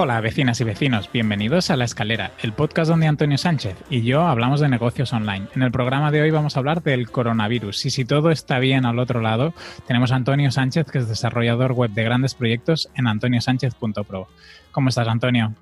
Hola 0.00 0.20
vecinas 0.20 0.60
y 0.60 0.64
vecinos, 0.64 1.10
bienvenidos 1.12 1.70
a 1.70 1.76
La 1.76 1.84
Escalera, 1.84 2.30
el 2.44 2.52
podcast 2.52 2.88
donde 2.88 3.08
Antonio 3.08 3.36
Sánchez 3.36 3.74
y 3.90 4.02
yo 4.02 4.22
hablamos 4.22 4.60
de 4.60 4.68
negocios 4.68 5.12
online. 5.12 5.48
En 5.56 5.62
el 5.62 5.72
programa 5.72 6.12
de 6.12 6.22
hoy 6.22 6.30
vamos 6.30 6.54
a 6.54 6.60
hablar 6.60 6.84
del 6.84 7.10
coronavirus 7.10 7.84
y 7.84 7.90
si 7.90 8.04
todo 8.04 8.30
está 8.30 8.60
bien 8.60 8.86
al 8.86 9.00
otro 9.00 9.20
lado, 9.20 9.54
tenemos 9.88 10.12
a 10.12 10.14
Antonio 10.14 10.52
Sánchez 10.52 10.86
que 10.86 10.98
es 10.98 11.08
desarrollador 11.08 11.72
web 11.72 11.90
de 11.90 12.04
grandes 12.04 12.34
proyectos 12.34 12.88
en 12.94 13.08
antoniosánchez.pro. 13.08 14.28
¿Cómo 14.70 14.88
estás 14.88 15.08
Antonio? 15.08 15.52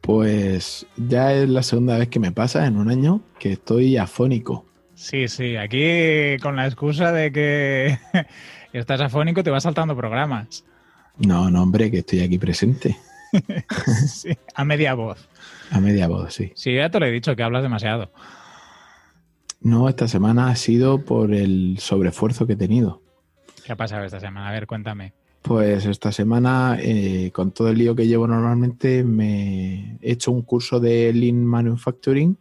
Pues 0.00 0.86
ya 0.96 1.34
es 1.34 1.46
la 1.46 1.62
segunda 1.62 1.98
vez 1.98 2.08
que 2.08 2.20
me 2.20 2.32
pasa 2.32 2.64
en 2.64 2.78
un 2.78 2.88
año 2.88 3.20
que 3.38 3.52
estoy 3.52 3.98
afónico. 3.98 4.64
Sí, 4.94 5.28
sí, 5.28 5.56
aquí 5.56 6.38
con 6.40 6.56
la 6.56 6.64
excusa 6.64 7.12
de 7.12 7.30
que 7.30 7.98
estás 8.72 9.02
afónico 9.02 9.44
te 9.44 9.50
vas 9.50 9.64
saltando 9.64 9.94
programas. 9.94 10.64
No, 11.18 11.50
no, 11.50 11.62
hombre, 11.62 11.90
que 11.90 11.98
estoy 11.98 12.20
aquí 12.20 12.38
presente. 12.38 12.96
sí, 14.06 14.36
a 14.54 14.64
media 14.64 14.94
voz. 14.94 15.28
A 15.70 15.80
media 15.80 16.08
voz, 16.08 16.34
sí. 16.34 16.52
Sí, 16.54 16.74
ya 16.74 16.90
te 16.90 17.00
lo 17.00 17.06
he 17.06 17.10
dicho, 17.10 17.34
que 17.36 17.42
hablas 17.42 17.62
demasiado. 17.62 18.10
No, 19.60 19.88
esta 19.88 20.08
semana 20.08 20.48
ha 20.48 20.56
sido 20.56 21.04
por 21.04 21.32
el 21.32 21.76
sobreesfuerzo 21.78 22.46
que 22.46 22.52
he 22.52 22.56
tenido. 22.56 23.02
¿Qué 23.64 23.72
ha 23.72 23.76
pasado 23.76 24.04
esta 24.04 24.20
semana? 24.20 24.48
A 24.48 24.52
ver, 24.52 24.66
cuéntame. 24.66 25.14
Pues 25.40 25.86
esta 25.86 26.12
semana, 26.12 26.78
eh, 26.80 27.30
con 27.32 27.52
todo 27.52 27.68
el 27.68 27.78
lío 27.78 27.94
que 27.94 28.06
llevo 28.06 28.26
normalmente, 28.26 29.04
me 29.04 29.98
he 30.00 30.12
hecho 30.12 30.32
un 30.32 30.42
curso 30.42 30.80
de 30.80 31.12
Lean 31.12 31.44
Manufacturing 31.44 32.38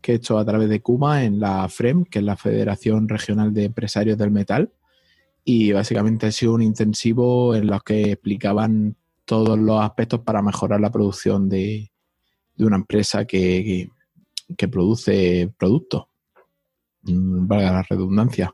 que 0.00 0.12
he 0.12 0.14
hecho 0.16 0.38
a 0.38 0.44
través 0.44 0.68
de 0.68 0.80
Kuma 0.80 1.24
en 1.24 1.40
la 1.40 1.68
FREM, 1.68 2.04
que 2.04 2.20
es 2.20 2.24
la 2.24 2.36
Federación 2.36 3.08
Regional 3.08 3.52
de 3.52 3.64
Empresarios 3.64 4.16
del 4.18 4.30
Metal. 4.30 4.72
Y 5.44 5.72
básicamente 5.72 6.26
ha 6.26 6.32
sido 6.32 6.54
un 6.54 6.62
intensivo 6.62 7.54
en 7.54 7.66
los 7.66 7.82
que 7.82 8.12
explicaban 8.12 8.96
todos 9.30 9.56
los 9.56 9.80
aspectos 9.80 10.22
para 10.22 10.42
mejorar 10.42 10.80
la 10.80 10.90
producción 10.90 11.48
de, 11.48 11.92
una 12.58 12.74
empresa 12.74 13.24
que, 13.24 13.88
produce 14.68 15.54
productos, 15.56 16.06
mm, 17.02 17.46
valga 17.46 17.70
la 17.70 17.82
redundancia. 17.88 18.52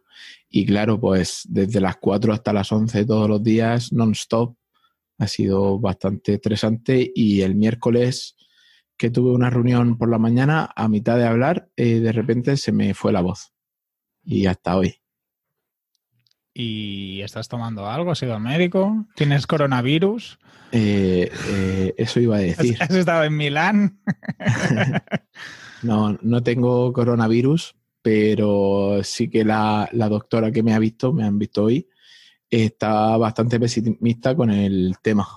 Y 0.50 0.66
claro, 0.66 1.00
pues 1.00 1.44
desde 1.48 1.80
las 1.80 1.96
4 1.96 2.30
hasta 2.34 2.52
las 2.52 2.70
11 2.70 3.06
todos 3.06 3.26
los 3.26 3.42
días, 3.42 3.90
non-stop, 3.90 4.54
ha 5.16 5.26
sido 5.26 5.78
bastante 5.78 6.34
estresante 6.34 7.10
y 7.14 7.40
el 7.40 7.54
miércoles 7.54 8.36
que 8.98 9.08
tuve 9.08 9.30
una 9.30 9.48
reunión 9.48 9.96
por 9.96 10.10
la 10.10 10.18
mañana, 10.18 10.70
a 10.76 10.88
mitad 10.88 11.16
de 11.16 11.24
hablar, 11.24 11.70
eh, 11.76 12.00
de 12.00 12.12
repente 12.12 12.58
se 12.58 12.72
me 12.72 12.92
fue 12.92 13.12
la 13.14 13.22
voz. 13.22 13.54
Y 14.22 14.44
hasta 14.44 14.76
hoy. 14.76 14.96
¿Y 16.58 17.20
estás 17.20 17.48
tomando 17.48 17.86
algo? 17.86 18.12
¿Has 18.12 18.22
ido 18.22 18.34
al 18.34 18.40
médico? 18.40 19.04
¿Tienes 19.14 19.46
coronavirus? 19.46 20.38
Eh, 20.72 21.30
eh, 21.50 21.94
eso 21.98 22.18
iba 22.18 22.36
a 22.36 22.40
decir. 22.40 22.78
¿Has, 22.80 22.90
estado 22.92 23.24
en 23.24 23.36
Milán? 23.36 24.00
no, 25.82 26.18
no 26.22 26.42
tengo 26.42 26.94
coronavirus, 26.94 27.76
pero 28.00 29.00
sí 29.02 29.28
que 29.28 29.44
la, 29.44 29.90
doctora 29.92 30.50
que 30.50 30.62
me 30.62 30.72
ha 30.72 30.78
visto, 30.78 31.12
me 31.12 31.24
han 31.24 31.38
visto 31.38 31.64
hoy, 31.64 31.90
está 32.48 33.18
bastante 33.18 33.60
pesimista 33.60 34.34
con 34.34 34.48
el 34.48 34.96
tema. 35.02 35.28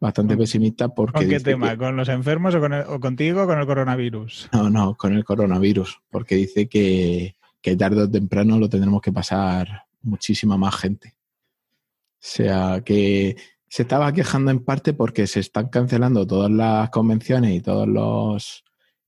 Bastante 0.00 0.36
pesimista 0.36 0.88
porque... 0.88 1.20
¿Con 1.20 1.28
qué 1.28 1.38
tema? 1.38 1.76
¿Con 1.76 1.94
los 1.94 2.08
enfermos 2.08 2.56
o, 2.56 2.60
con 2.60 2.72
o 2.72 2.98
contigo 2.98 3.44
o 3.44 3.46
con 3.46 3.60
el 3.60 3.66
coronavirus? 3.66 4.48
No, 4.52 4.68
no, 4.68 4.96
con 4.96 5.14
el 5.14 5.24
coronavirus, 5.24 6.00
porque 6.10 6.34
dice 6.34 6.68
que, 6.68 7.36
que 7.62 7.76
tarde 7.76 8.02
o 8.02 8.10
temprano 8.10 8.58
lo 8.58 8.68
tendremos 8.68 9.00
que 9.00 9.12
pasar 9.12 9.84
muchísima 10.02 10.56
más 10.56 10.76
gente. 10.76 11.14
O 11.16 12.22
sea, 12.22 12.82
que 12.84 13.36
se 13.68 13.82
estaba 13.82 14.12
quejando 14.12 14.50
en 14.50 14.64
parte 14.64 14.92
porque 14.92 15.26
se 15.26 15.40
están 15.40 15.68
cancelando 15.68 16.26
todas 16.26 16.50
las 16.50 16.90
convenciones 16.90 17.52
y 17.52 17.60
todas 17.60 17.88
las 17.88 18.64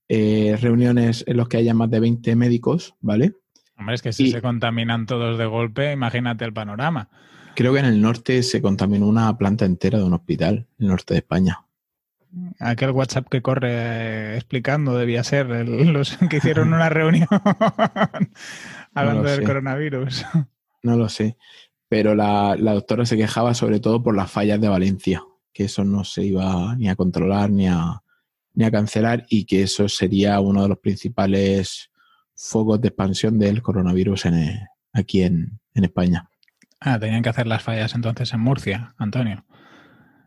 eh, 0.07 0.57
reuniones 0.59 1.23
en 1.27 1.37
las 1.37 1.47
que 1.47 1.57
haya 1.57 1.73
más 1.73 1.89
de 1.91 1.99
20 1.99 2.35
médicos, 2.35 2.95
¿vale? 3.01 3.33
Hombre, 3.77 3.95
es 3.95 4.01
que 4.01 4.13
si 4.13 4.31
se 4.31 4.41
contaminan 4.41 5.05
todos 5.05 5.37
de 5.37 5.45
golpe, 5.45 5.91
imagínate 5.91 6.45
el 6.45 6.53
panorama. 6.53 7.09
Creo 7.55 7.73
que 7.73 7.79
en 7.79 7.85
el 7.85 8.01
norte 8.01 8.41
se 8.41 8.61
contaminó 8.61 9.07
una 9.07 9.37
planta 9.37 9.65
entera 9.65 9.99
de 9.99 10.05
un 10.05 10.13
hospital, 10.13 10.67
en 10.79 10.85
el 10.85 10.87
norte 10.87 11.13
de 11.13 11.19
España. 11.19 11.65
Aquel 12.59 12.91
WhatsApp 12.91 13.27
que 13.29 13.41
corre 13.41 14.35
explicando 14.35 14.97
debía 14.97 15.23
ser 15.23 15.47
los 15.67 16.17
que 16.17 16.37
hicieron 16.37 16.73
una 16.73 16.89
reunión 16.89 17.27
hablando 18.93 19.23
del 19.23 19.43
coronavirus. 19.43 20.25
No 20.83 20.95
lo 20.95 21.09
sé 21.09 21.37
pero 21.93 22.15
la, 22.15 22.55
doctora 22.57 23.05
se 23.05 23.15
quejaba 23.15 23.53
sobre 23.53 23.79
todo 23.79 24.01
por 24.01 24.15
las 24.15 24.31
fallas 24.31 24.59
de 24.59 24.67
Valencia, 24.67 25.23
que 25.53 25.65
eso 25.65 25.83
no 25.83 26.03
se 26.03 26.23
iba 26.23 26.75
ni 26.75 26.89
a 26.89 26.95
controlar 26.95 27.51
ni 27.51 27.67
a, 27.67 28.01
ni 28.55 28.65
a 28.65 28.71
cancelar 28.71 29.27
y 29.29 29.45
que 29.45 29.61
eso 29.61 29.87
sería 29.87 30.39
uno 30.39 30.63
de 30.63 30.69
los 30.69 30.79
principales 30.79 31.91
focos 32.35 32.81
de 32.81 32.87
expansión 32.87 33.37
del 33.37 33.61
coronavirus 33.61 34.25
en, 34.25 34.59
aquí 34.91 35.21
en, 35.21 35.59
España. 35.75 36.27
Ah, 36.79 36.97
tenían 36.97 37.21
que 37.21 37.29
hacer 37.29 37.45
las 37.45 37.61
fallas 37.61 37.93
entonces 37.93 38.33
en 38.33 38.39
Murcia, 38.39 38.95
Antonio. 38.97 39.45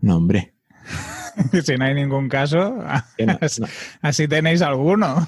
No, 0.01 0.19
hombre. 0.19 0.55
si 1.65 1.77
no 1.77 1.85
hay 1.85 1.95
ningún 1.95 2.29
caso, 2.29 2.79
así 4.03 4.29
tenéis 4.29 4.63
alguno. 4.63 5.27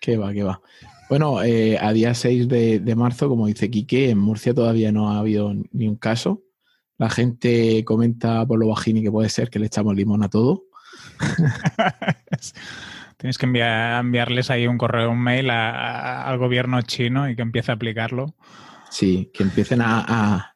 ¿Qué 0.00 0.16
va, 0.16 0.32
qué 0.32 0.42
va? 0.42 0.58
Bueno, 1.12 1.42
eh, 1.42 1.76
a 1.78 1.92
día 1.92 2.14
6 2.14 2.48
de, 2.48 2.94
marzo, 2.96 3.28
como 3.28 3.46
dice 3.46 3.70
Quique, 3.70 4.08
en 4.08 4.16
Murcia 4.16 4.54
todavía 4.54 4.92
no 4.92 5.10
ha 5.10 5.18
habido 5.18 5.52
ni 5.70 5.86
un 5.86 5.96
caso. 5.96 6.42
La 6.96 7.10
gente 7.10 7.84
comenta 7.84 8.46
por 8.46 8.58
lo 8.58 8.68
bajini 8.68 9.02
que 9.02 9.10
puede 9.10 9.28
ser 9.28 9.50
que 9.50 9.58
le 9.58 9.66
echamos 9.66 9.94
limón 9.94 10.22
a 10.22 10.30
todo. 10.30 10.64
Tienes 13.18 13.36
que 13.36 13.44
enviarles 13.44 14.48
ahí 14.48 14.66
un 14.66 14.78
correo, 14.78 15.10
un 15.10 15.22
mail 15.22 15.50
al 15.50 16.38
gobierno 16.38 16.80
chino 16.80 17.28
y 17.28 17.36
que 17.36 17.42
empiece 17.42 17.72
a 17.72 17.74
aplicarlo. 17.74 18.34
Sí, 18.88 19.30
que 19.34 19.42
empiecen 19.42 19.82
a, 19.82 20.06
a 20.08 20.54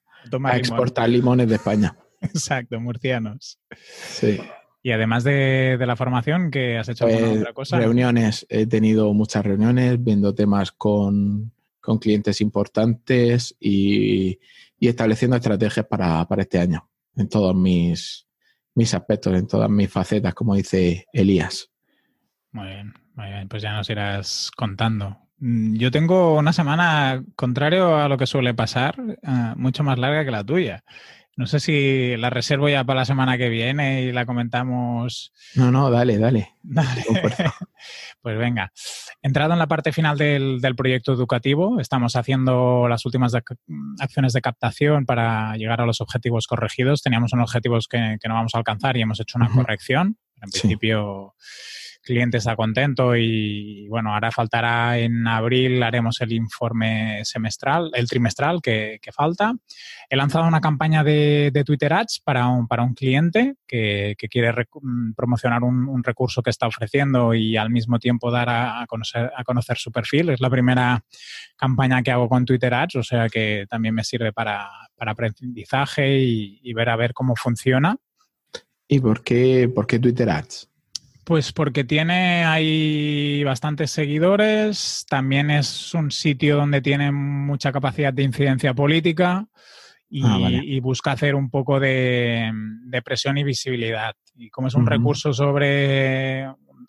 exportar 0.56 1.10
limones 1.10 1.50
de 1.50 1.56
España. 1.56 1.98
Exacto, 2.22 2.80
murcianos. 2.80 3.58
Sí. 4.08 4.40
Y 4.86 4.92
además 4.92 5.24
de, 5.24 5.76
la 5.84 5.96
formación, 5.96 6.52
¿qué 6.52 6.78
has 6.78 6.88
hecho 6.88 7.06
alguna 7.06 7.26
pues, 7.26 7.40
otra 7.40 7.52
cosa? 7.52 7.76
Reuniones, 7.76 8.46
he 8.48 8.68
tenido 8.68 9.12
muchas 9.14 9.44
reuniones 9.44 10.00
viendo 10.00 10.32
temas 10.32 10.70
con, 10.70 11.50
clientes 12.00 12.40
importantes 12.40 13.56
y, 13.58 14.38
estableciendo 14.78 15.36
estrategias 15.38 15.86
para, 15.86 16.24
este 16.38 16.60
año, 16.60 16.88
en 17.16 17.28
todos 17.28 17.52
mis, 17.56 18.28
mis 18.76 18.94
aspectos, 18.94 19.34
en 19.34 19.48
todas 19.48 19.68
mis 19.68 19.90
facetas, 19.90 20.34
como 20.34 20.54
dice 20.54 21.08
Elías. 21.12 21.68
Muy 22.52 22.68
bien, 22.68 22.94
muy 23.14 23.26
bien, 23.26 23.48
pues 23.48 23.64
ya 23.64 23.72
nos 23.72 23.90
irás 23.90 24.52
contando. 24.56 25.18
Mm, 25.38 25.74
yo 25.78 25.90
tengo 25.90 26.38
una 26.38 26.52
semana, 26.52 27.24
contrario 27.34 27.96
a 27.96 28.08
lo 28.08 28.16
que 28.16 28.26
suele 28.28 28.54
pasar, 28.54 28.94
eh, 29.00 29.52
mucho 29.56 29.82
más 29.82 29.98
larga 29.98 30.24
que 30.24 30.30
la 30.30 30.44
tuya. 30.44 30.84
No 31.36 31.46
sé 31.46 31.60
si 31.60 32.16
la 32.16 32.30
reservo 32.30 32.66
ya 32.70 32.82
para 32.82 33.00
la 33.00 33.04
semana 33.04 33.36
que 33.36 33.50
viene 33.50 34.02
y 34.02 34.12
la 34.12 34.24
comentamos. 34.24 35.34
No, 35.54 35.70
no, 35.70 35.90
dale, 35.90 36.16
dale. 36.16 36.54
Dale. 36.62 37.04
pues 38.22 38.38
venga. 38.38 38.72
Entrado 39.22 39.52
en 39.52 39.58
la 39.58 39.68
parte 39.68 39.92
final 39.92 40.18
del, 40.18 40.74
proyecto 40.76 41.12
educativo, 41.12 41.78
estamos 41.78 42.16
haciendo 42.16 42.88
las 42.88 43.04
últimas 43.06 43.34
acciones 44.00 44.32
de 44.32 44.40
captación 44.40 45.04
para 45.06 45.56
llegar 45.56 45.80
a 45.80 45.86
los 45.86 46.00
objetivos 46.00 46.46
corregidos. 46.46 47.02
Teníamos 47.02 47.32
unos 47.34 47.50
objetivos 47.50 47.86
que, 47.86 48.18
no 48.26 48.34
vamos 48.34 48.54
a 48.54 48.58
alcanzar 48.58 48.96
y 48.96 49.02
hemos 49.02 49.20
hecho 49.20 49.38
una 49.38 49.50
corrección. 49.50 50.18
En 50.42 50.50
principio 50.50 51.34
cliente 52.06 52.38
está 52.38 52.56
contento 52.56 53.16
y 53.16 53.86
bueno, 53.88 54.14
ahora 54.14 54.30
faltará 54.30 54.96
en 54.98 55.26
abril, 55.26 55.82
haremos 55.82 56.20
el 56.20 56.32
informe 56.32 57.20
semestral, 57.24 57.90
el 57.92 58.08
trimestral 58.08 58.62
que, 58.62 59.00
falta. 59.12 59.54
He 60.08 60.16
lanzado 60.16 60.46
una 60.46 60.60
campaña 60.60 61.02
de, 61.02 61.62
Twitter 61.66 61.92
Ads 61.92 62.20
para 62.24 62.46
un, 62.48 62.68
para 62.68 62.84
un 62.84 62.94
cliente 62.94 63.56
que, 63.66 64.14
quiere 64.30 64.52
mm, 64.52 65.12
promocionar 65.14 65.64
un, 65.64 66.02
recurso 66.04 66.42
que 66.42 66.50
está 66.50 66.68
ofreciendo 66.68 67.34
y 67.34 67.56
al 67.56 67.70
mismo 67.70 67.98
tiempo 67.98 68.30
dar 68.30 68.48
a, 68.48 68.86
conocer, 68.86 69.32
a 69.36 69.42
conocer 69.42 69.76
su 69.76 69.90
perfil. 69.90 70.30
Es 70.30 70.40
la 70.40 70.50
primera 70.50 71.02
campaña 71.56 72.02
que 72.02 72.12
hago 72.12 72.28
con 72.28 72.44
Twitter 72.44 72.72
Ads, 72.72 72.96
o 72.96 73.02
sea 73.02 73.28
que 73.28 73.66
también 73.68 73.94
me 73.94 74.04
sirve 74.04 74.32
para, 74.32 74.68
aprendizaje 74.96 76.18
y, 76.20 76.60
y, 76.62 76.72
ver 76.72 76.88
a 76.88 76.96
ver 76.96 77.12
cómo 77.12 77.34
funciona. 77.34 77.96
¿Y 78.86 79.00
por 79.00 79.24
qué, 79.24 79.68
por 79.74 79.86
qué 79.88 79.98
Twitter 79.98 80.30
Ads? 80.30 80.70
Pues 81.26 81.52
porque 81.52 81.82
tiene 81.82 82.44
ahí 82.44 83.42
bastantes 83.42 83.90
seguidores, 83.90 85.04
también 85.10 85.50
es 85.50 85.92
un 85.92 86.12
sitio 86.12 86.54
donde 86.54 86.80
tiene 86.80 87.10
mucha 87.10 87.72
capacidad 87.72 88.12
de 88.12 88.22
incidencia 88.22 88.74
política 88.74 89.48
y, 90.08 90.22
ah, 90.24 90.80
busca 90.80 91.10
hacer 91.10 91.34
un 91.34 91.50
poco 91.50 91.80
de, 91.80 92.52
presión 93.04 93.38
y 93.38 93.42
visibilidad. 93.42 94.14
Y 94.36 94.50
como 94.50 94.68
es 94.68 94.74
un 94.74 94.86
recurso 94.86 95.32
sobre 95.32 96.46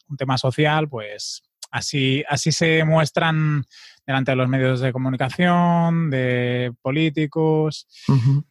un 0.07 0.17
tema 0.17 0.37
social, 0.37 0.87
pues 0.87 1.41
así, 1.71 2.23
así 2.29 2.51
se 2.51 2.83
muestran 2.83 3.65
delante 4.05 4.33
de 4.33 4.35
los 4.35 4.47
medios 4.47 4.81
de 4.81 4.93
comunicación, 4.93 6.11
de 6.11 6.73
políticos. 6.83 7.87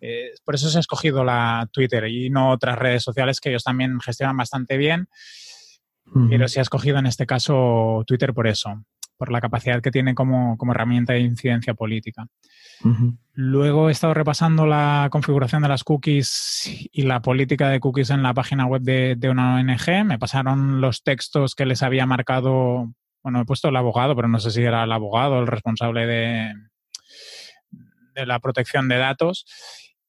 Eh, 0.00 0.32
por 0.44 0.56
eso 0.56 0.68
se 0.68 0.78
ha 0.78 0.80
escogido 0.80 1.22
la 1.22 1.68
Twitter 1.72 2.08
y 2.08 2.28
no 2.28 2.50
otras 2.50 2.76
redes 2.76 3.04
sociales 3.04 3.38
que 3.38 3.50
ellos 3.50 3.62
también 3.62 4.00
gestionan 4.00 4.36
bastante 4.36 4.76
bien. 4.76 5.08
Pero 6.30 6.48
se 6.48 6.60
ha 6.60 6.62
escogido 6.62 6.98
en 6.98 7.06
este 7.06 7.26
caso 7.26 8.04
Twitter 8.06 8.32
por 8.32 8.46
eso, 8.46 8.84
por 9.16 9.32
la 9.32 9.40
capacidad 9.40 9.82
que 9.82 9.90
tiene 9.90 10.14
como, 10.14 10.56
herramienta 10.70 11.14
de 11.14 11.20
incidencia 11.20 11.74
política. 11.74 12.26
Luego 13.32 13.88
he 13.88 13.92
estado 13.92 14.14
repasando 14.14 14.66
la 14.66 15.08
configuración 15.10 15.62
de 15.62 15.68
las 15.68 15.82
cookies 15.82 16.88
y 16.92 17.02
la 17.02 17.20
política 17.20 17.68
de 17.68 17.80
cookies 17.80 18.10
en 18.10 18.22
la 18.22 18.34
página 18.34 18.66
web 18.66 18.82
de, 18.82 19.16
de 19.16 19.30
una 19.30 19.56
ONG. 19.56 20.04
Me 20.04 20.18
pasaron 20.18 20.80
los 20.80 21.02
textos 21.02 21.54
que 21.54 21.66
les 21.66 21.82
había 21.82 22.06
marcado 22.06 22.92
bueno, 23.26 23.40
he 23.40 23.44
puesto 23.44 23.70
el 23.70 23.76
abogado, 23.76 24.14
pero 24.14 24.28
no 24.28 24.38
sé 24.38 24.52
si 24.52 24.62
era 24.62 24.84
el 24.84 24.92
abogado 24.92 25.40
el 25.40 25.48
responsable 25.48 26.06
de, 26.06 26.54
de 28.14 28.24
la 28.24 28.38
protección 28.38 28.86
de 28.86 28.98
datos. 28.98 29.44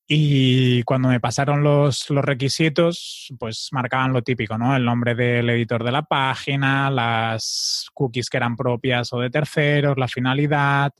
Y 0.10 0.84
cuando 0.84 1.10
me 1.10 1.20
pasaron 1.20 1.64
los, 1.64 2.10
los, 2.10 2.24
requisitos, 2.24 3.28
pues 3.38 3.68
marcaban 3.74 4.14
lo 4.14 4.22
típico, 4.22 4.58
¿no? 4.58 4.74
El 4.74 4.86
nombre 4.86 5.16
del 5.16 5.50
editor 5.50 5.84
de 5.84 5.92
la 5.92 6.04
página, 6.04 6.90
las 6.90 7.90
cookies 7.94 8.30
que 8.30 8.38
eran 8.38 8.56
propias 8.56 9.12
o 9.12 9.20
de 9.20 9.30
terceros, 9.30 9.98
la 9.98 10.08
finalidad. 10.08 10.94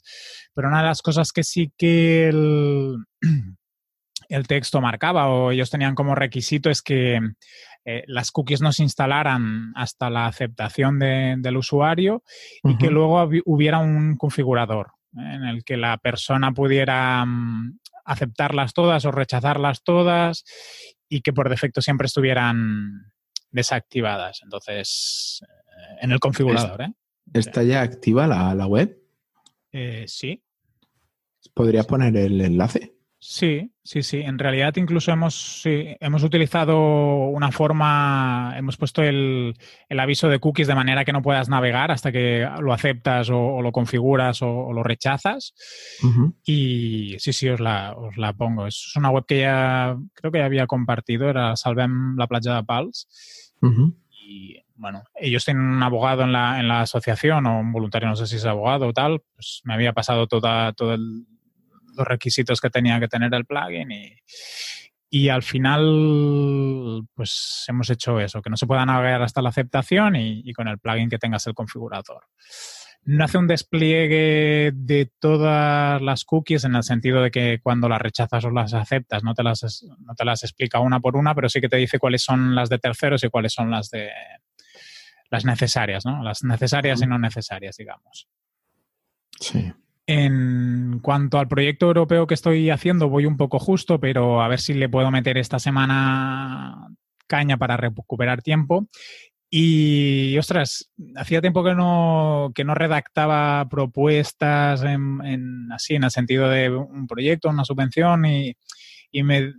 Pero 0.54 0.68
una 0.68 0.80
de 0.82 0.88
las 0.88 1.02
cosas 1.02 1.32
que 1.32 1.44
sí 1.44 1.72
que 1.78 2.28
el, 2.28 2.98
el 4.30 4.48
texto 4.48 4.82
marcaba 4.82 5.30
o 5.30 5.52
ellos 5.52 5.70
tenían 5.70 5.96
como 5.96 6.14
requisito 6.14 6.70
es 6.70 6.82
que 6.82 7.22
eh, 7.86 8.04
las 8.08 8.32
cookies 8.32 8.62
no 8.62 8.74
se 8.74 8.84
instalaran 8.84 9.72
hasta 9.76 10.10
la 10.10 10.26
aceptación 10.26 11.00
del 11.00 11.56
usuario 11.56 12.24
y 12.62 12.78
que 12.78 12.90
luego 12.90 13.30
hubiera 13.46 13.78
un 13.78 14.18
configurador 14.18 14.92
en 15.14 15.46
el 15.46 15.64
que 15.64 15.78
la 15.78 15.98
persona 15.98 16.52
pudiera 16.52 17.26
mm, 17.26 17.80
aceptarlas 18.08 18.74
todas 18.74 19.06
o 19.06 19.12
rechazarlas 19.12 19.84
todas 19.84 20.44
y 21.08 21.22
que 21.22 21.34
por 21.34 21.50
defecto 21.50 21.82
siempre 21.82 22.08
estuvieran 22.08 23.12
desactivadas. 23.52 24.40
Entonces, 24.44 25.42
eh, 25.44 25.98
en 26.02 26.12
el 26.12 26.20
configurador. 26.20 26.88
¿Está 27.34 27.62
ya 27.64 27.82
activa 27.82 28.26
la, 28.26 28.56
la 28.56 28.66
web? 28.66 28.98
sí. 30.08 30.44
¿Podrías 31.54 31.86
poner 31.86 32.16
el 32.18 32.42
enlace? 32.42 32.97
Sí, 33.20 33.72
sí, 33.84 34.04
sí. 34.04 34.20
En 34.20 34.38
realidad 34.38 34.76
incluso 34.76 35.12
hemos, 35.12 35.64
hemos 35.66 36.24
utilizado 36.24 37.26
una 37.30 37.52
forma, 37.52 38.54
hemos 38.56 38.78
puesto 38.78 39.02
el, 39.02 39.56
aviso 39.90 40.30
de 40.30 40.40
cookies 40.40 40.68
de 40.68 40.76
manera 40.76 41.04
que 41.04 41.14
no 41.14 41.24
puedas 41.24 41.50
navegar 41.50 41.90
hasta 41.90 42.12
que 42.12 42.48
lo 42.60 42.74
aceptas 42.74 43.32
o, 43.32 43.62
lo 43.64 43.72
configuras 43.72 44.44
o, 44.44 44.72
lo 44.72 44.84
rechazas. 44.84 45.56
Y 46.46 47.16
sí, 47.18 47.34
sí, 47.34 47.50
os 47.50 47.60
la, 47.60 47.96
os 47.98 48.18
la 48.18 48.34
pongo. 48.34 48.68
Es 48.68 48.96
una 48.96 49.10
web 49.10 49.26
que 49.26 49.40
ya 49.40 49.98
creo 50.14 50.32
que 50.32 50.40
ya 50.40 50.46
había 50.46 50.68
compartido, 50.68 51.30
era 51.30 51.56
Salvem 51.56 52.18
la 52.18 52.28
playa 52.28 52.56
de 52.56 52.64
Pals. 52.64 53.08
Y 54.12 54.58
bueno, 54.76 55.04
ellos 55.16 55.44
tienen 55.44 55.64
un 55.64 55.82
abogado 55.82 56.22
en 56.22 56.34
la, 56.34 56.60
en 56.60 56.68
la 56.68 56.82
asociación 56.82 57.48
o 57.48 57.62
un 57.62 57.72
voluntario, 57.72 58.10
no 58.10 58.16
sé 58.16 58.28
si 58.28 58.36
es 58.36 58.46
abogado 58.46 58.88
o 58.88 58.94
tal, 58.94 59.24
pues 59.34 59.62
me 59.64 59.74
había 59.74 59.94
pasado 59.94 60.28
toda, 60.28 60.74
todo 60.74 60.94
el 60.94 61.26
los 61.98 62.08
requisitos 62.08 62.62
que 62.62 62.70
tenía 62.70 63.00
que 63.00 63.08
tener 63.08 63.34
el 63.34 63.46
plugin 63.46 63.90
y, 65.10 65.30
al 65.30 65.42
final 65.42 67.08
pues 67.14 67.64
hemos 67.68 67.90
hecho 67.90 68.20
eso, 68.20 68.42
que 68.42 68.50
no 68.50 68.58
se 68.58 68.68
pueda 68.68 68.86
navegar 68.86 69.22
hasta 69.22 69.42
la 69.42 69.50
aceptación 69.50 70.16
y, 70.16 70.54
con 70.54 70.68
el 70.68 70.80
plugin 70.80 71.10
que 71.10 71.18
tengas 71.18 71.48
el 71.48 71.54
configurador. 71.54 72.28
No 73.04 73.24
hace 73.24 73.38
un 73.38 73.48
despliegue 73.48 74.72
de 74.74 75.12
todas 75.20 76.02
las 76.02 76.26
cookies 76.26 76.66
en 76.66 76.76
el 76.76 76.84
sentido 76.84 77.22
de 77.22 77.32
que 77.32 77.60
cuando 77.64 77.88
las 77.88 78.02
rechazas 78.02 78.44
o 78.44 78.52
las 78.52 78.74
aceptas 78.74 79.24
no 79.24 79.34
te 79.34 79.44
las, 79.44 79.86
no 80.00 80.14
te 80.14 80.26
las 80.26 80.44
explica 80.44 80.80
una 80.80 81.00
por 81.00 81.16
una, 81.16 81.34
pero 81.34 81.48
sí 81.48 81.62
que 81.62 81.70
te 81.70 81.78
dice 81.78 82.00
cuáles 82.00 82.22
son 82.22 82.54
las 82.54 82.68
de 82.68 82.80
terceros 82.80 83.24
y 83.24 83.30
cuáles 83.30 83.54
son 83.54 83.72
las 83.72 83.90
de 83.90 84.10
las 85.30 85.46
necesarias, 85.46 86.06
¿no? 86.06 86.24
Las 86.24 86.44
necesarias 86.44 87.02
y 87.02 87.08
no 87.08 87.18
necesarias, 87.20 87.78
digamos. 87.78 88.28
Sí. 89.40 89.74
En 90.10 91.00
cuanto 91.02 91.38
al 91.38 91.50
proyecto 91.50 91.88
europeo 91.88 92.28
que 92.28 92.34
estoy 92.34 92.70
haciendo, 92.70 93.10
voy 93.10 93.26
un 93.26 93.36
poco 93.36 93.60
justo, 93.60 94.00
pero 94.00 94.42
a 94.42 94.48
ver 94.48 94.62
si 94.62 94.74
le 94.74 94.88
puedo 94.88 95.12
meter 95.12 95.38
esta 95.38 95.60
semana 95.60 96.88
caña 97.28 97.58
para 97.58 97.76
recuperar 97.76 98.42
tiempo. 98.42 98.88
Y, 99.50 100.38
ostras, 100.38 100.90
hacía 101.16 101.42
tiempo 101.42 101.64
que 101.64 101.74
no, 101.74 102.52
que 102.56 102.64
no 102.64 102.74
redactaba 102.74 103.68
propuestas 103.70 104.82
en, 104.84 105.72
así, 105.72 105.96
en 105.96 106.04
el 106.04 106.12
sentido 106.12 106.50
de 106.50 106.70
un 106.70 107.06
proyecto, 107.08 107.50
una 107.50 107.64
subvención, 107.66 108.26
y, 108.26 108.56
me, 109.24 109.54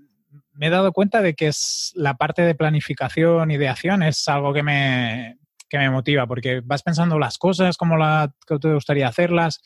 he 0.61 0.71
dado 0.71 0.93
cuenta 0.93 1.23
de 1.23 1.35
que 1.35 1.49
es 1.49 1.93
la 1.95 2.15
parte 2.15 2.43
de 2.43 2.55
planificación 2.55 3.51
y 3.51 3.57
de 3.57 3.69
acción 3.69 4.03
es 4.03 4.29
algo 4.29 4.53
que 4.53 4.63
me, 4.63 5.39
que 5.69 5.79
me 5.79 5.91
motiva, 5.91 6.27
porque 6.27 6.61
vas 6.63 6.83
pensando 6.83 7.19
las 7.19 7.39
cosas, 7.39 7.77
que 8.47 8.59
te 8.59 8.75
gustaría 8.75 9.09
hacerlas, 9.09 9.61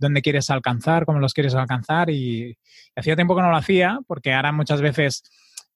dónde 0.00 0.22
quieres 0.22 0.50
alcanzar, 0.50 1.04
cómo 1.04 1.20
los 1.20 1.34
quieres 1.34 1.54
alcanzar 1.54 2.10
y, 2.10 2.56
hacía 2.96 3.14
tiempo 3.14 3.36
que 3.36 3.42
no 3.42 3.50
lo 3.50 3.56
hacía 3.56 4.00
porque 4.06 4.32
ahora 4.32 4.52
muchas 4.52 4.80
veces 4.80 5.22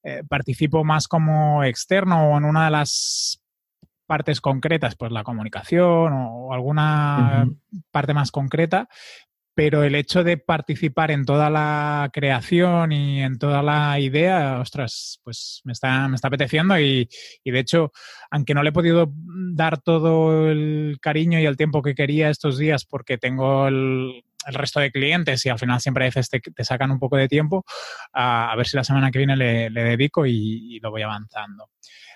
eh, 0.02 0.22
participo 0.28 0.84
más 0.84 1.06
como 1.06 1.62
externo 1.62 2.30
o 2.30 2.38
en 2.38 2.44
una 2.44 2.64
de 2.64 2.70
las 2.72 3.40
partes 4.06 4.40
concretas, 4.40 4.96
pues 4.96 5.12
la 5.12 5.24
comunicación 5.24 6.12
o, 6.12 6.52
alguna 6.52 7.46
parte 7.90 8.14
más 8.14 8.30
concreta, 8.30 8.88
pero 9.54 9.84
el 9.84 9.94
hecho 9.94 10.24
de 10.24 10.36
participar 10.36 11.10
en 11.10 11.24
toda 11.24 11.48
la 11.48 12.10
creación 12.12 12.92
y 12.92 13.22
en 13.22 13.38
toda 13.38 13.62
la 13.62 13.98
idea, 14.00 14.58
ostras, 14.60 15.20
pues 15.22 15.60
me 15.64 15.72
está, 15.72 16.08
me 16.08 16.16
está 16.16 16.28
apeteciendo 16.28 16.78
y, 16.78 17.08
de 17.44 17.58
hecho, 17.58 17.92
aunque 18.30 18.54
no 18.54 18.62
le 18.62 18.70
he 18.70 18.72
podido 18.72 19.12
dar 19.52 19.80
todo 19.80 20.50
el 20.50 20.98
cariño 21.00 21.38
y 21.38 21.46
el 21.46 21.56
tiempo 21.56 21.82
que 21.82 21.94
quería 21.94 22.30
estos 22.30 22.58
días 22.58 22.84
porque 22.84 23.16
tengo 23.16 23.68
el, 23.68 24.24
resto 24.46 24.78
de 24.78 24.90
clientes 24.90 25.46
y 25.46 25.48
al 25.48 25.58
final 25.58 25.80
siempre 25.80 26.04
a 26.04 26.08
veces 26.08 26.28
te, 26.28 26.64
sacan 26.64 26.90
un 26.90 26.98
poco 26.98 27.16
de 27.16 27.28
tiempo, 27.28 27.64
a, 28.12 28.52
ver 28.56 28.66
si 28.66 28.76
la 28.76 28.84
semana 28.84 29.10
que 29.10 29.18
viene 29.18 29.36
le, 29.36 29.70
dedico 29.70 30.26
y 30.26 30.78
lo 30.82 30.90
voy 30.90 31.00
avanzando. 31.00 31.70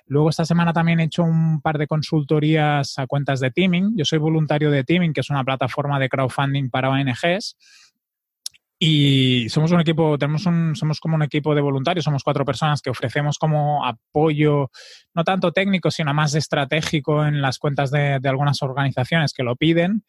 Luego 0.09 0.31
esta 0.31 0.45
semana 0.45 0.73
también 0.73 1.01
he 1.01 1.05
hecho 1.05 1.23
un 1.23 1.61
par 1.61 1.77
de 1.79 1.87
consultorías 1.87 2.99
a 2.99 3.07
cuentas 3.07 3.41
de 3.41 3.51
Teaming. 3.51 3.95
Yo 3.97 4.05
soy 4.05 4.19
voluntario 4.19 4.71
de 4.71 4.83
Teaming, 4.83 5.13
que 5.13 5.21
es 5.21 5.31
una 5.31 5.45
plataforma 5.45 5.99
de 5.99 6.09
crowdfunding 6.09 6.71
para 6.71 6.91
ONGs. 6.91 7.57
Y 8.81 9.49
somos 9.49 9.73
un 9.73 9.81
equipo, 9.81 10.17
tenemos 10.17 10.47
un, 10.47 10.77
somos 10.77 11.01
como 11.01 11.17
un 11.17 11.23
equipo 11.25 11.55
de 11.55 11.61
voluntarios, 11.61 12.05
somos 12.05 12.23
cuatro 12.23 12.45
personas 12.45 12.81
que 12.81 12.91
ofrecemos 12.91 13.37
como 13.37 13.85
apoyo, 13.85 14.71
no 15.15 15.25
tanto 15.25 15.51
técnico, 15.53 15.91
sino 15.91 16.15
más 16.15 16.35
estratégico 16.37 17.27
en 17.27 17.43
las 17.43 17.59
cuentas 17.59 17.91
de, 17.91 18.19
de 18.21 18.29
algunas 18.29 18.63
organizaciones 18.63 19.33
que 19.33 19.43
lo 19.43 19.57
piden. 19.57 20.05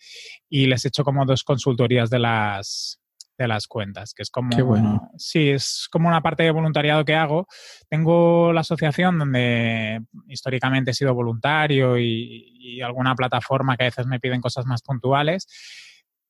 Y 0.50 0.68
les 0.68 0.86
he 0.86 0.90
hecho 0.90 1.04
como 1.04 1.26
dos 1.26 1.44
consultorías 1.44 2.10
de 2.12 2.20
las, 2.20 2.99
de 3.44 3.48
las 3.48 3.68
cuentas, 3.68 4.14
que 4.14 4.24
es 4.24 4.30
como... 4.30 4.50
bueno. 4.66 5.10
Sí, 5.18 5.50
es 5.50 5.88
como 5.92 6.08
una 6.08 6.22
parte 6.22 6.44
de 6.44 6.52
voluntariado 6.52 7.06
que 7.06 7.16
hago. 7.16 7.48
Tengo 7.90 8.54
la 8.54 8.62
asociación 8.62 9.18
donde 9.18 10.02
históricamente 10.28 10.92
he 10.92 10.94
sido 10.94 11.14
voluntario 11.14 11.98
y, 11.98 12.82
alguna 12.84 13.16
plataforma 13.16 13.76
que 13.76 13.84
a 13.84 13.88
veces 13.88 14.06
me 14.06 14.20
piden 14.20 14.42
cosas 14.42 14.66
más 14.66 14.82
puntuales, 14.82 15.48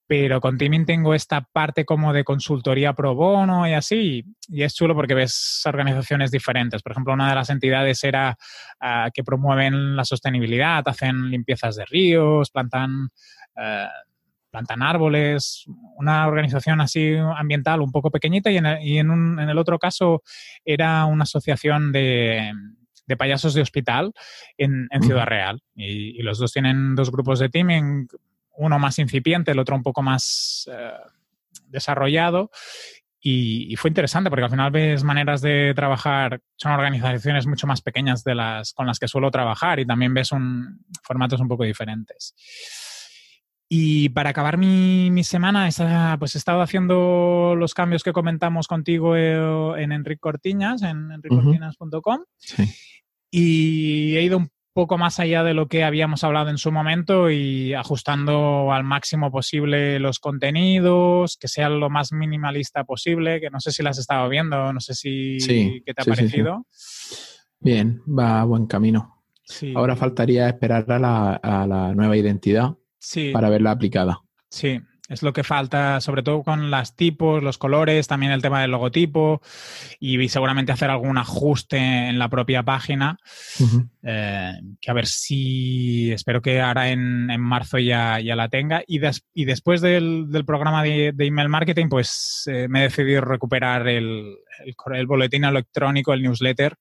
pero 0.07 0.41
con 0.41 0.57
Teaming 0.57 0.85
tengo 0.85 1.13
esta 1.13 1.41
parte 1.41 1.85
como 1.85 2.13
de 2.13 2.23
consultoría 2.23 2.93
pro 2.93 3.13
bono 3.13 3.67
y 3.67 3.73
así, 3.73 4.23
y 4.47 4.63
es 4.63 4.73
chulo 4.73 4.95
porque 4.95 5.13
ves 5.13 5.61
organizaciones 5.65 6.31
diferentes. 6.31 6.81
Por 6.81 6.93
ejemplo, 6.93 7.13
una 7.13 7.29
de 7.29 7.35
las 7.35 7.49
entidades 7.49 8.03
era 8.03 8.35
ah, 8.79 9.09
que 9.13 9.23
promueven 9.23 9.95
la 9.95 10.05
sostenibilidad, 10.05 10.81
hacen 10.87 11.29
limpiezas 11.29 11.75
de 11.75 11.85
ríos, 11.85 12.49
plantan... 12.49 13.09
Eh, 13.55 13.87
plantan 14.49 14.81
árboles, 14.81 15.65
una 15.95 16.27
organización 16.27 16.81
así 16.81 17.15
ambiental 17.15 17.81
un 17.81 17.91
poco 17.91 18.11
pequeñita 18.11 18.49
y 18.51 18.57
en 18.57 18.65
el, 18.65 18.83
y 18.83 18.97
en, 18.97 19.09
un, 19.09 19.39
en 19.39 19.49
el 19.49 19.57
otro 19.57 19.79
caso 19.79 20.23
era 20.65 21.05
una 21.05 21.23
asociación 21.23 21.91
de, 21.91 22.51
de 23.09 23.17
payasos 23.17 23.55
de 23.55 23.61
hospital 23.61 24.13
en, 24.55 24.87
en 24.91 25.01
Ciudad 25.01 25.25
Real. 25.25 25.61
Y, 25.75 26.21
los 26.21 26.37
dos 26.37 26.53
tienen 26.53 26.95
dos 26.95 27.11
grupos 27.11 27.39
de 27.39 27.49
teaming, 27.49 28.07
uno 28.55 28.77
más 28.77 28.99
incipiente, 28.99 29.51
el 29.51 29.59
otro 29.59 29.75
un 29.75 29.81
poco 29.81 30.03
más 30.03 30.69
eh, 30.71 30.91
desarrollado. 31.67 32.51
Y, 33.19 33.73
y, 33.73 33.75
fue 33.77 33.89
interesante 33.89 34.29
porque 34.29 34.45
al 34.45 34.51
final 34.51 34.71
ves 34.71 35.03
maneras 35.03 35.41
de 35.41 35.73
trabajar, 35.75 36.39
son 36.55 36.71
organizaciones 36.71 37.47
mucho 37.47 37.65
más 37.65 37.81
pequeñas 37.81 38.23
de 38.23 38.35
las 38.35 38.73
con 38.73 38.85
las 38.85 38.99
que 38.99 39.07
suelo 39.07 39.31
trabajar 39.31 39.79
y 39.79 39.87
también 39.87 40.13
ves 40.13 40.31
un, 40.31 40.85
formatos 41.01 41.41
un 41.41 41.47
poco 41.47 41.63
diferentes. 41.63 42.35
Y 43.71 44.09
para 44.09 44.31
acabar 44.31 44.57
mi, 44.57 45.23
semana, 45.23 45.69
pues 46.17 46.33
he 46.33 46.39
estado 46.39 46.61
haciendo 46.61 47.53
los 47.55 47.75
cambios 47.75 48.03
que 48.03 48.13
comentamos 48.13 48.67
contigo 48.67 49.15
eh, 49.15 49.83
en 49.83 49.91
Enric 49.91 50.19
Cortiñas, 50.19 50.81
en 50.81 51.11
enriccortinas.com. 51.11 52.23
Y 53.29 54.15
he 54.17 54.23
ido 54.23 54.39
un 54.39 54.49
poco 54.73 54.97
más 54.97 55.19
allá 55.19 55.43
de 55.43 55.53
lo 55.53 55.67
que 55.67 55.83
habíamos 55.83 56.23
hablado 56.23 56.49
en 56.49 56.57
su 56.57 56.71
momento 56.71 57.29
y 57.29 57.75
ajustando 57.75 58.73
al 58.73 58.83
máximo 58.83 59.31
posible 59.31 59.99
los 59.99 60.17
contenidos, 60.17 61.37
que 61.37 61.47
sea 61.47 61.69
lo 61.69 61.91
más 61.91 62.11
minimalista 62.11 62.83
posible, 62.85 63.39
que 63.39 63.51
no 63.51 63.59
sé 63.59 63.71
si 63.71 63.83
las 63.83 63.97
has 63.97 64.01
estado 64.01 64.27
viendo, 64.29 64.73
no 64.73 64.79
sé 64.79 64.95
si 64.95 65.39
sí, 65.41 65.83
qué 65.85 65.93
te 65.93 66.01
ha 66.01 66.05
sí, 66.05 66.09
parecido. 66.09 66.65
Bien, 67.59 68.01
va 68.07 68.41
a 68.41 68.45
buen 68.45 68.65
camino. 68.65 69.21
Ahora 69.75 69.95
faltaría 69.95 70.47
esperar 70.47 70.91
a 70.91 70.97
la, 70.97 71.33
a 71.35 71.67
la 71.67 71.93
nueva 71.93 72.17
identidad 72.17 72.75
sí, 72.99 73.31
para 73.31 73.49
verla 73.49 73.71
aplicada. 73.71 74.19
sí, 74.49 74.79
es 75.09 75.23
lo 75.23 75.33
que 75.33 75.43
falta, 75.43 75.99
sobre 76.01 76.21
todo 76.21 76.43
con 76.43 76.69
las 76.69 76.95
tipos, 76.95 77.41
los 77.41 77.57
colores, 77.57 78.07
también 78.07 78.31
el 78.31 78.43
tema 78.43 78.61
del 78.61 78.69
logotipo 78.69 79.41
y 79.99 80.29
seguramente 80.29 80.71
hacer 80.71 80.91
algún 80.91 81.17
ajuste 81.17 81.77
en 81.77 82.19
la 82.19 82.29
propia 82.29 82.61
página. 82.61 83.17
Eh, 84.03 84.51
que 84.79 84.91
a 84.91 84.93
ver 84.93 85.07
si 85.07 86.11
espero 86.11 86.43
que 86.43 86.61
ahora 86.61 86.89
en, 86.91 87.31
en 87.31 87.41
marzo 87.41 87.79
ya, 87.79 88.19
ya 88.19 88.35
la 88.35 88.49
tenga. 88.49 88.83
Y, 88.85 88.99
des- 88.99 89.25
y 89.33 89.45
después 89.45 89.81
del, 89.81 90.27
del 90.29 90.45
programa 90.45 90.83
de, 90.83 91.11
de 91.15 91.25
email 91.25 91.49
marketing, 91.49 91.89
pues 91.89 92.43
eh, 92.45 92.67
me 92.69 92.81
he 92.81 92.83
decidido 92.83 93.21
recuperar 93.21 93.87
el, 93.87 94.35
el 94.93 95.07
boletín 95.07 95.43
electrónico, 95.43 96.13
el 96.13 96.21
newsletter, 96.21 96.75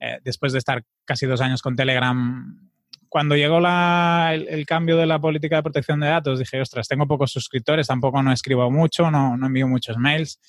eh, 0.00 0.18
después 0.24 0.52
de 0.52 0.58
estar 0.58 0.82
casi 1.04 1.24
dos 1.26 1.40
años 1.40 1.62
con 1.62 1.76
Telegram. 1.76 2.68
Cuando 3.10 3.36
llegó 3.36 3.60
la- 3.60 4.30
el, 4.32 4.48
el 4.48 4.64
cambio 4.64 4.96
de 4.96 5.04
la 5.04 5.18
política 5.20 5.56
de 5.56 5.62
protección 5.64 6.00
de 6.00 6.06
datos, 6.06 6.38
dije, 6.38 6.60
ostras, 6.60 6.88
tengo 6.88 7.06
pocos 7.06 7.30
suscriptores, 7.32 7.88
tampoco 7.88 8.22
no 8.22 8.32
escribo 8.32 8.70
mucho, 8.70 9.10
no, 9.10 9.36
no 9.36 9.46
envío 9.46 9.68
muchos 9.68 9.98
mails. 9.98 10.40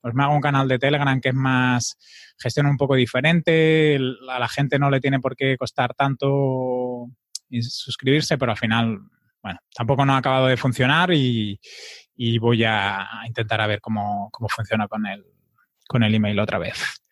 Pues 0.00 0.14
me 0.14 0.22
hago 0.24 0.34
un 0.34 0.40
canal 0.40 0.66
de 0.66 0.78
Telegram 0.78 1.20
que 1.20 1.28
es 1.28 1.34
más 1.34 1.96
gestión 2.38 2.66
un 2.66 2.76
poco 2.76 2.94
diferente, 2.94 3.98
a 4.30 4.38
la 4.38 4.48
gente 4.48 4.78
no 4.78 4.88
le 4.90 5.00
tiene 5.00 5.20
por 5.20 5.36
qué 5.36 5.56
costar 5.58 5.94
tanto 5.94 7.06
suscribirse, 7.60 8.38
pero 8.38 8.52
al 8.52 8.58
final, 8.58 8.98
bueno, 9.42 9.58
tampoco 9.74 10.04
no 10.04 10.14
ha 10.14 10.18
acabado 10.18 10.46
de 10.46 10.56
funcionar 10.56 11.12
y, 11.12 11.60
y 12.14 12.38
voy 12.38 12.64
a 12.64 13.06
intentar 13.26 13.60
a 13.60 13.66
ver 13.66 13.80
cómo, 13.80 14.30
cómo 14.32 14.48
funciona 14.48 14.88
con 14.88 15.06
el, 15.06 15.24
con 15.86 16.02
el 16.02 16.14
email 16.14 16.38
otra 16.40 16.58
vez. 16.58 17.02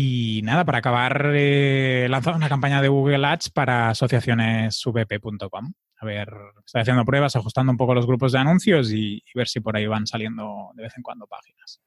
Y 0.00 0.42
nada, 0.44 0.64
para 0.64 0.78
acabar, 0.78 1.32
eh, 1.34 2.06
lanzado 2.08 2.36
una 2.36 2.48
campaña 2.48 2.80
de 2.80 2.86
Google 2.86 3.26
Ads 3.26 3.50
para 3.50 3.90
asociacionesvp.com. 3.90 5.72
A 6.00 6.06
ver, 6.06 6.28
estoy 6.64 6.82
haciendo 6.82 7.04
pruebas, 7.04 7.34
ajustando 7.34 7.72
un 7.72 7.76
poco 7.76 7.96
los 7.96 8.06
grupos 8.06 8.30
de 8.30 8.38
anuncios 8.38 8.92
y 8.92 9.20
ver 9.34 9.48
si 9.48 9.58
por 9.58 9.76
ahí 9.76 9.88
van 9.88 10.06
saliendo 10.06 10.70
de 10.74 10.84
vez 10.84 10.96
en 10.96 11.02
cuando 11.02 11.26
páginas. 11.26 11.80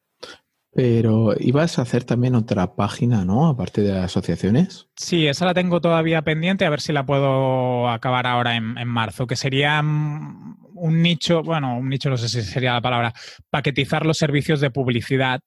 Pero 0.73 1.33
ibas 1.37 1.77
a 1.77 1.81
hacer 1.81 2.05
también 2.05 2.33
otra 2.33 2.75
página, 2.75 3.25
¿no? 3.25 3.47
Aparte 3.47 3.81
de 3.81 3.97
asociaciones. 3.99 4.87
Sí, 4.95 5.27
esa 5.27 5.45
la 5.45 5.53
tengo 5.53 5.81
todavía 5.81 6.21
pendiente, 6.21 6.65
a 6.65 6.69
ver 6.69 6.79
si 6.79 6.93
la 6.93 7.05
puedo 7.05 7.89
acabar 7.89 8.25
ahora 8.25 8.55
en, 8.55 8.77
en 8.77 8.87
marzo, 8.87 9.27
que 9.27 9.35
sería 9.35 9.81
mm, 9.81 10.57
un 10.81 11.01
nicho, 11.01 11.43
bueno, 11.43 11.77
un 11.77 11.89
nicho 11.89 12.09
no 12.09 12.17
sé 12.17 12.27
si 12.27 12.41
sería 12.41 12.73
la 12.73 12.81
palabra, 12.81 13.13
paquetizar 13.49 14.05
los 14.05 14.17
servicios 14.17 14.59
de 14.61 14.71
publicidad, 14.71 15.41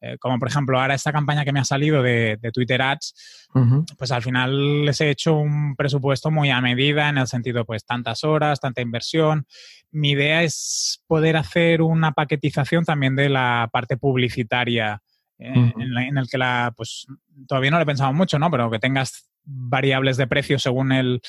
eh, 0.00 0.16
como 0.18 0.38
por 0.38 0.48
ejemplo 0.48 0.80
ahora 0.80 0.94
esta 0.94 1.12
campaña 1.12 1.44
que 1.44 1.52
me 1.52 1.60
ha 1.60 1.64
salido 1.64 2.02
de, 2.02 2.38
de 2.40 2.50
Twitter 2.50 2.82
Ads, 2.82 3.48
Pues 3.98 4.12
al 4.12 4.22
final 4.22 4.84
les 4.84 5.00
he 5.00 5.10
hecho 5.10 5.34
un 5.36 5.74
presupuesto 5.76 6.30
muy 6.30 6.50
a 6.50 6.60
medida 6.60 7.08
en 7.08 7.18
el 7.18 7.26
sentido, 7.26 7.64
pues 7.64 7.84
tantas 7.84 8.22
horas, 8.24 8.60
tanta 8.60 8.80
inversión. 8.80 9.46
Mi 9.90 10.10
idea 10.10 10.42
es 10.42 11.02
poder 11.06 11.36
hacer 11.36 11.82
una 11.82 12.12
paquetización 12.12 12.84
también 12.84 13.16
de 13.16 13.28
la 13.28 13.68
parte 13.72 13.96
publicitaria 13.96 15.02
eh, 15.38 15.52
en, 15.76 15.94
la- 15.94 16.06
en 16.06 16.18
el 16.18 16.28
que 16.28 16.38
la, 16.38 16.72
pues 16.76 17.06
todavía 17.48 17.70
no 17.70 17.78
lo 17.78 17.82
he 17.82 17.86
pensado 17.86 18.12
mucho, 18.12 18.38
¿no? 18.38 18.50
Pero 18.50 18.70
que 18.70 18.78
tengas 18.78 19.28
variables 19.44 20.16
de 20.16 20.26
precio 20.26 20.58
según 20.58 20.92
el, 20.92 21.20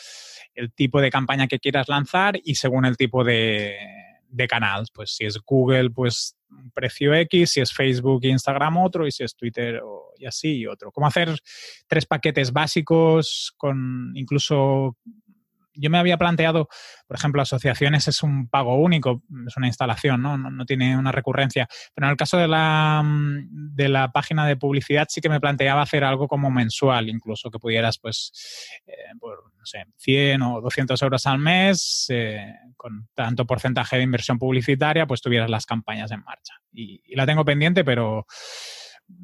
el 0.53 0.71
tipo 0.73 1.01
de 1.01 1.09
campaña 1.09 1.47
que 1.47 1.59
quieras 1.59 1.87
lanzar 1.89 2.39
y 2.43 2.55
según 2.55 2.85
el 2.85 2.97
tipo 2.97 3.23
de, 3.23 3.75
de 4.31 4.47
canal. 4.47 4.85
Pues 4.93 5.15
si 5.15 5.25
es 5.25 5.37
Google, 5.45 5.91
pues 5.91 6.35
un 6.49 6.71
precio 6.71 7.13
X, 7.13 7.51
si 7.51 7.61
es 7.61 7.73
Facebook 7.73 8.21
e 8.23 8.29
Instagram 8.29 8.77
otro, 8.77 9.07
y 9.07 9.11
si 9.11 9.23
es 9.23 9.35
Twitter 9.35 9.81
o, 9.83 10.13
y 10.17 10.25
así 10.25 10.65
otro. 10.65 10.91
Cómo 10.91 11.07
hacer 11.07 11.37
tres 11.87 12.05
paquetes 12.05 12.51
básicos 12.51 13.53
con 13.57 14.11
incluso 14.15 14.97
yo 15.73 15.89
me 15.89 15.97
había 15.97 16.17
planteado, 16.17 16.67
por 17.07 17.17
ejemplo, 17.17 17.41
asociaciones 17.41 18.07
es 18.07 18.23
un 18.23 18.47
pago 18.47 18.75
único, 18.75 19.23
es 19.47 19.57
una 19.57 19.67
instalación, 19.67 20.21
¿no? 20.21 20.37
No, 20.37 20.65
tiene 20.65 20.97
una 20.97 21.11
recurrencia. 21.11 21.67
Pero 21.93 22.07
en 22.07 22.11
el 22.11 22.17
caso 22.17 22.37
de 22.37 22.47
la, 22.47 23.01
mm, 23.03 23.75
de 23.75 23.89
la 23.89 24.11
página 24.11 24.45
de 24.45 24.57
publicidad 24.57 25.07
sí 25.09 25.21
que 25.21 25.29
me 25.29 25.39
planteaba 25.39 25.81
hacer 25.81 26.03
algo 26.03 26.27
como 26.27 26.51
mensual, 26.51 27.09
incluso 27.09 27.49
que 27.49 27.59
pudieras, 27.59 27.97
pues, 27.99 28.31
eh, 28.85 28.93
por, 29.19 29.53
no 29.57 29.65
sé, 29.65 29.85
100 29.97 30.41
o 30.41 30.61
200 30.61 31.01
euros 31.01 31.25
al 31.25 31.39
mes, 31.39 32.05
eh, 32.09 32.53
con 32.75 33.09
tanto 33.13 33.45
porcentaje 33.45 33.97
de 33.97 34.03
inversión 34.03 34.39
publicitaria, 34.39 35.05
pues 35.05 35.21
tuvieras 35.21 35.49
las 35.49 35.65
campañas 35.65 36.11
en 36.11 36.23
marcha. 36.23 36.53
Y, 36.71 37.01
y 37.05 37.15
la 37.15 37.25
tengo 37.25 37.45
pendiente, 37.45 37.83
pero 37.83 38.25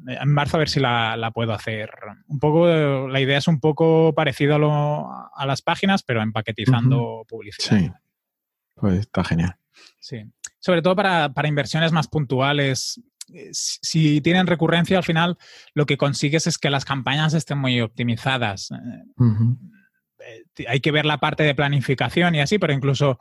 en 0.06 0.28
marzo 0.28 0.56
a 0.56 0.60
ver 0.60 0.68
si 0.68 0.80
la, 0.80 1.16
la 1.16 1.30
puedo 1.30 1.52
hacer. 1.52 1.90
Un 2.26 2.38
poco, 2.38 3.08
la 3.08 3.20
idea 3.20 3.38
es 3.38 3.48
un 3.48 3.60
poco 3.60 4.14
parecido 4.14 4.54
a, 4.54 4.58
lo, 4.58 5.08
a 5.34 5.46
las 5.46 5.62
páginas, 5.62 6.02
pero 6.02 6.22
empaquetizando 6.22 7.24
publicidad. 7.28 7.78
Sí. 7.78 7.90
Pues 8.74 9.00
está 9.00 9.24
genial. 9.24 9.56
Sí. 10.00 10.24
Sobre 10.60 10.82
todo 10.82 10.96
para, 10.96 11.32
para 11.32 11.48
inversiones 11.48 11.92
más 11.92 12.08
puntuales. 12.08 13.00
Eh, 13.32 13.50
Si 13.52 14.20
tienen 14.20 14.46
recurrencia, 14.46 14.98
al 14.98 15.04
final 15.04 15.36
lo 15.74 15.84
que 15.84 15.96
consigues 15.96 16.46
es 16.46 16.58
que 16.58 16.70
las 16.70 16.84
campañas 16.84 17.34
estén 17.34 17.58
muy 17.58 17.80
optimizadas. 17.80 18.70
Eh, 18.70 18.76
eh, 20.56 20.64
hay 20.66 20.80
que 20.80 20.92
ver 20.92 21.06
la 21.06 21.18
parte 21.18 21.42
de 21.42 21.54
planificación 21.54 22.34
y 22.34 22.40
así, 22.40 22.58
pero 22.58 22.72
incluso 22.72 23.18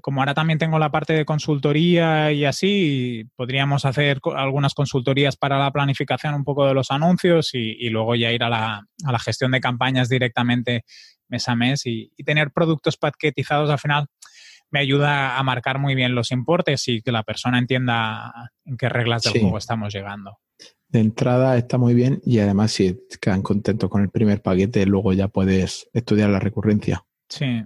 como 0.00 0.20
ahora 0.20 0.34
también 0.34 0.58
tengo 0.58 0.78
la 0.78 0.90
parte 0.90 1.12
de 1.12 1.24
consultoría 1.24 2.32
y 2.32 2.44
así, 2.44 3.24
podríamos 3.36 3.84
hacer 3.84 4.20
algunas 4.36 4.74
consultorías 4.74 5.36
para 5.36 5.58
la 5.58 5.70
planificación 5.70 6.34
un 6.34 6.44
poco 6.44 6.66
de 6.66 6.74
los 6.74 6.90
anuncios 6.90 7.50
y, 7.54 7.76
y 7.78 7.90
luego 7.90 8.14
ya 8.14 8.32
ir 8.32 8.42
a 8.44 8.48
la, 8.48 8.86
a 9.04 9.12
la 9.12 9.18
gestión 9.18 9.52
de 9.52 9.60
campañas 9.60 10.08
directamente 10.08 10.84
mes 11.28 11.48
a 11.48 11.54
mes 11.54 11.86
y, 11.86 12.10
y 12.16 12.24
tener 12.24 12.50
productos 12.50 12.96
paquetizados 12.96 13.70
al 13.70 13.78
final 13.78 14.06
me 14.70 14.80
ayuda 14.80 15.36
a 15.38 15.42
marcar 15.42 15.78
muy 15.78 15.94
bien 15.94 16.14
los 16.14 16.30
importes 16.32 16.88
y 16.88 17.02
que 17.02 17.12
la 17.12 17.22
persona 17.22 17.58
entienda 17.58 18.50
en 18.64 18.76
qué 18.78 18.88
reglas 18.88 19.22
del 19.22 19.34
Sí. 19.34 19.40
juego 19.40 19.58
estamos 19.58 19.92
llegando. 19.92 20.38
De 20.88 21.00
entrada 21.00 21.56
está 21.58 21.76
muy 21.78 21.92
bien 21.94 22.20
y 22.24 22.38
además 22.38 22.72
si 22.72 22.98
quedan 23.20 23.42
contentos 23.42 23.90
con 23.90 24.02
el 24.02 24.10
primer 24.10 24.40
paquete, 24.42 24.84
luego 24.86 25.12
ya 25.12 25.28
puedes 25.28 25.88
estudiar 25.92 26.30
la 26.30 26.38
recurrencia. 26.38 27.04
Sí. 27.28 27.62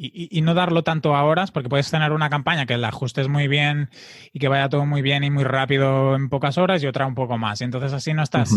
Y, 0.00 0.40
no 0.42 0.54
darlo 0.54 0.84
tanto 0.84 1.16
a 1.16 1.24
horas, 1.24 1.50
porque 1.50 1.68
puedes 1.68 1.90
tener 1.90 2.12
una 2.12 2.30
campaña 2.30 2.66
que 2.66 2.76
la 2.76 2.86
ajustes 2.88 3.26
muy 3.26 3.48
bien 3.48 3.90
y 4.32 4.38
que 4.38 4.46
vaya 4.46 4.68
todo 4.68 4.86
muy 4.86 5.02
bien 5.02 5.24
y 5.24 5.30
muy 5.30 5.42
rápido 5.42 6.14
en 6.14 6.28
pocas 6.28 6.56
horas 6.56 6.80
y 6.84 6.86
otra 6.86 7.04
un 7.04 7.16
poco 7.16 7.36
más. 7.36 7.60
Y 7.60 7.64
entonces 7.64 7.92
así 7.92 8.14
no 8.14 8.22
estás. 8.22 8.52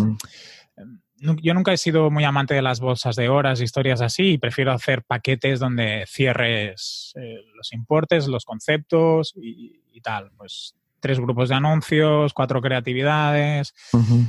Nu- 1.18 1.36
Yo 1.42 1.54
nunca 1.56 1.74
he 1.74 1.78
sido 1.78 2.12
muy 2.12 2.24
amante 2.26 2.54
de 2.54 2.62
las 2.62 2.80
bolsas 2.80 3.16
de 3.16 3.28
horas, 3.28 3.60
historias 3.60 4.02
así, 4.02 4.34
y 4.34 4.38
prefiero 4.38 4.72
hacer 4.72 5.04
paquetes 5.04 5.60
donde 5.60 6.06
cierres 6.08 7.12
eh, 7.16 7.38
los 7.56 7.74
importes, 7.74 8.28
los 8.28 8.46
conceptos 8.46 9.34
y, 9.36 9.82
y 9.92 10.02
tal. 10.02 10.30
Pues 10.38 10.76
tres 11.00 11.20
grupos 11.20 11.50
de 11.50 11.56
anuncios, 11.56 12.34
cuatro 12.34 12.62
creatividades, 12.62 13.74
Ujú. 13.94 14.26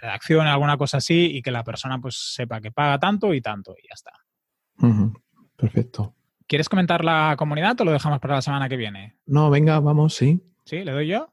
redacción, 0.00 0.46
alguna 0.46 0.76
cosa 0.76 0.98
así, 0.98 1.26
y 1.36 1.42
que 1.42 1.50
la 1.50 1.64
persona 1.64 1.98
pues 1.98 2.16
sepa 2.16 2.60
que 2.60 2.70
paga 2.70 2.98
tanto 3.00 3.34
y 3.34 3.40
tanto 3.40 3.74
y 3.76 3.88
ya 3.88 3.94
está. 3.94 4.12
Ujú. 4.80 5.12
Perfecto. 5.58 6.14
¿Quieres 6.46 6.68
comentar 6.70 7.04
la 7.04 7.34
comunidad 7.38 7.78
o 7.80 7.84
lo 7.84 7.92
dejamos 7.92 8.20
para 8.20 8.36
la 8.36 8.42
semana 8.42 8.68
que 8.70 8.76
viene? 8.78 9.16
No, 9.26 9.50
venga, 9.50 9.78
vamos, 9.80 10.14
sí. 10.14 10.40
¿Sí? 10.64 10.82
¿Le 10.84 10.92
doy 10.92 11.08
yo? 11.08 11.28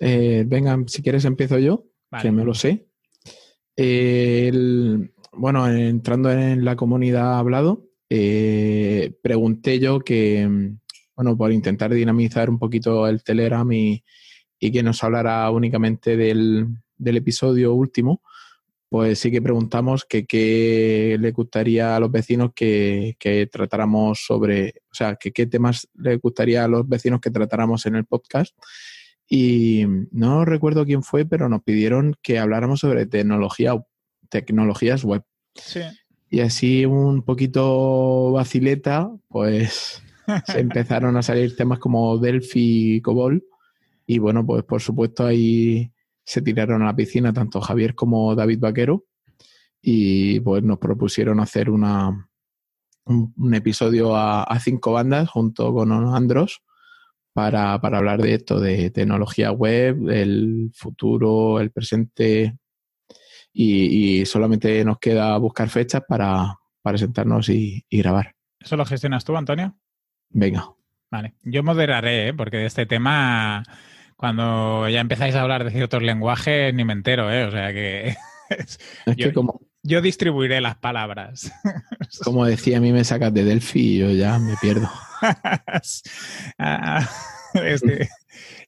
Eh, 0.00 0.44
venga, 0.46 0.76
si 0.88 1.02
quieres 1.02 1.24
empiezo 1.24 1.58
yo, 1.58 1.84
Vale. 2.10 2.22
que 2.22 2.32
me 2.32 2.44
lo 2.44 2.54
sé. 2.54 2.86
Eh, 3.76 4.48
el- 4.48 5.12
bueno, 5.32 5.68
entrando 5.68 6.32
en 6.32 6.64
la 6.64 6.74
comunidad 6.74 7.38
hablado, 7.38 7.86
eh, 8.08 9.14
pregunté 9.22 9.78
yo 9.78 10.00
que, 10.00 10.72
bueno, 11.14 11.36
por 11.36 11.52
intentar 11.52 11.92
dinamizar 11.94 12.50
un 12.50 12.58
poquito 12.58 13.06
el 13.06 13.22
Telegram 13.22 13.70
y, 13.70 14.02
y 14.58 14.72
que 14.72 14.82
nos 14.82 15.04
hablara 15.04 15.48
únicamente 15.50 16.16
del, 16.16 16.66
del 16.96 17.16
episodio 17.18 17.72
último, 17.74 18.22
pues 18.90 19.20
sí 19.20 19.30
que 19.30 19.40
preguntamos 19.40 20.04
que 20.04 20.26
qué 20.26 21.16
le 21.20 21.30
gustaría 21.30 21.94
a 21.94 22.00
los 22.00 22.10
vecinos 22.10 22.50
que, 22.52 23.14
que 23.20 23.46
tratáramos 23.46 24.24
sobre, 24.26 24.74
o 24.90 24.94
sea, 24.94 25.14
que 25.14 25.30
qué 25.30 25.46
temas 25.46 25.88
le 25.94 26.16
gustaría 26.16 26.64
a 26.64 26.68
los 26.68 26.88
vecinos 26.88 27.20
que 27.20 27.30
tratáramos 27.30 27.86
en 27.86 27.94
el 27.94 28.04
podcast. 28.04 28.52
Y 29.28 29.84
no 30.10 30.44
recuerdo 30.44 30.84
quién 30.84 31.04
fue, 31.04 31.24
pero 31.24 31.48
nos 31.48 31.62
pidieron 31.62 32.16
que 32.20 32.40
habláramos 32.40 32.80
sobre 32.80 33.06
tecnología, 33.06 33.80
tecnologías 34.28 35.04
web. 35.04 35.22
Sí. 35.54 35.82
Y 36.28 36.40
así 36.40 36.84
un 36.84 37.22
poquito 37.22 38.32
vacileta, 38.32 39.08
pues 39.28 40.02
se 40.46 40.58
empezaron 40.58 41.16
a 41.16 41.22
salir 41.22 41.54
temas 41.54 41.78
como 41.78 42.18
Delphi 42.18 42.96
y 42.96 43.00
Cobol. 43.02 43.44
Y 44.04 44.18
bueno, 44.18 44.44
pues 44.44 44.64
por 44.64 44.82
supuesto 44.82 45.24
ahí 45.24 45.92
se 46.30 46.42
tiraron 46.42 46.80
a 46.82 46.86
la 46.86 46.94
piscina 46.94 47.32
tanto 47.32 47.60
Javier 47.60 47.96
como 47.96 48.36
David 48.36 48.60
Vaquero. 48.60 49.04
y 49.82 50.38
pues 50.40 50.62
nos 50.62 50.78
propusieron 50.78 51.40
hacer 51.40 51.70
una, 51.70 52.30
un, 53.04 53.54
episodio 53.54 54.14
a, 54.14 54.56
cinco 54.60 54.92
bandas 54.92 55.28
junto 55.28 55.74
con 55.74 55.90
Andros 55.90 56.62
para, 57.32 57.72
hablar 57.74 58.22
de 58.22 58.34
esto, 58.34 58.60
de 58.60 58.90
tecnología 58.90 59.50
web, 59.50 60.08
el 60.08 60.70
futuro, 60.72 61.58
el 61.58 61.72
presente 61.72 62.56
y, 63.52 64.24
solamente 64.24 64.84
nos 64.84 65.00
queda 65.00 65.36
buscar 65.36 65.68
fechas 65.68 66.02
para, 66.06 66.54
para 66.80 66.96
sentarnos 66.96 67.48
y, 67.48 67.84
grabar. 67.90 68.36
¿Eso 68.60 68.76
lo 68.76 68.84
gestionas 68.84 69.24
tú, 69.24 69.36
Antonio? 69.36 69.76
Venga. 70.28 70.68
Vale, 71.10 71.34
yo 71.42 71.64
moderaré, 71.64 72.28
¿eh? 72.28 72.34
porque 72.34 72.58
de 72.58 72.66
este 72.66 72.86
tema, 72.86 73.64
cuando 74.20 74.86
ya 74.90 75.00
empezáis 75.00 75.34
a 75.34 75.40
hablar 75.40 75.64
de 75.64 75.70
ciertos 75.70 76.02
lenguajes, 76.02 76.74
ni 76.74 76.84
me 76.84 76.92
entero, 76.92 77.32
¿eh? 77.32 77.44
O 77.44 77.50
sea 77.50 77.72
que... 77.72 78.16
es 78.50 78.78
que 79.16 79.32
como, 79.32 79.62
yo 79.82 80.02
distribuiré 80.02 80.60
las 80.60 80.76
palabras. 80.76 81.50
Como 82.22 82.44
decía, 82.44 82.76
a 82.76 82.80
mí 82.80 82.92
me 82.92 83.02
sacas 83.02 83.32
de 83.32 83.44
Delphi 83.44 83.94
y 83.94 83.98
yo 83.98 84.10
ya 84.10 84.38
me 84.38 84.56
pierdo. 84.60 84.90
Ah, 86.58 87.08
este, 87.54 88.08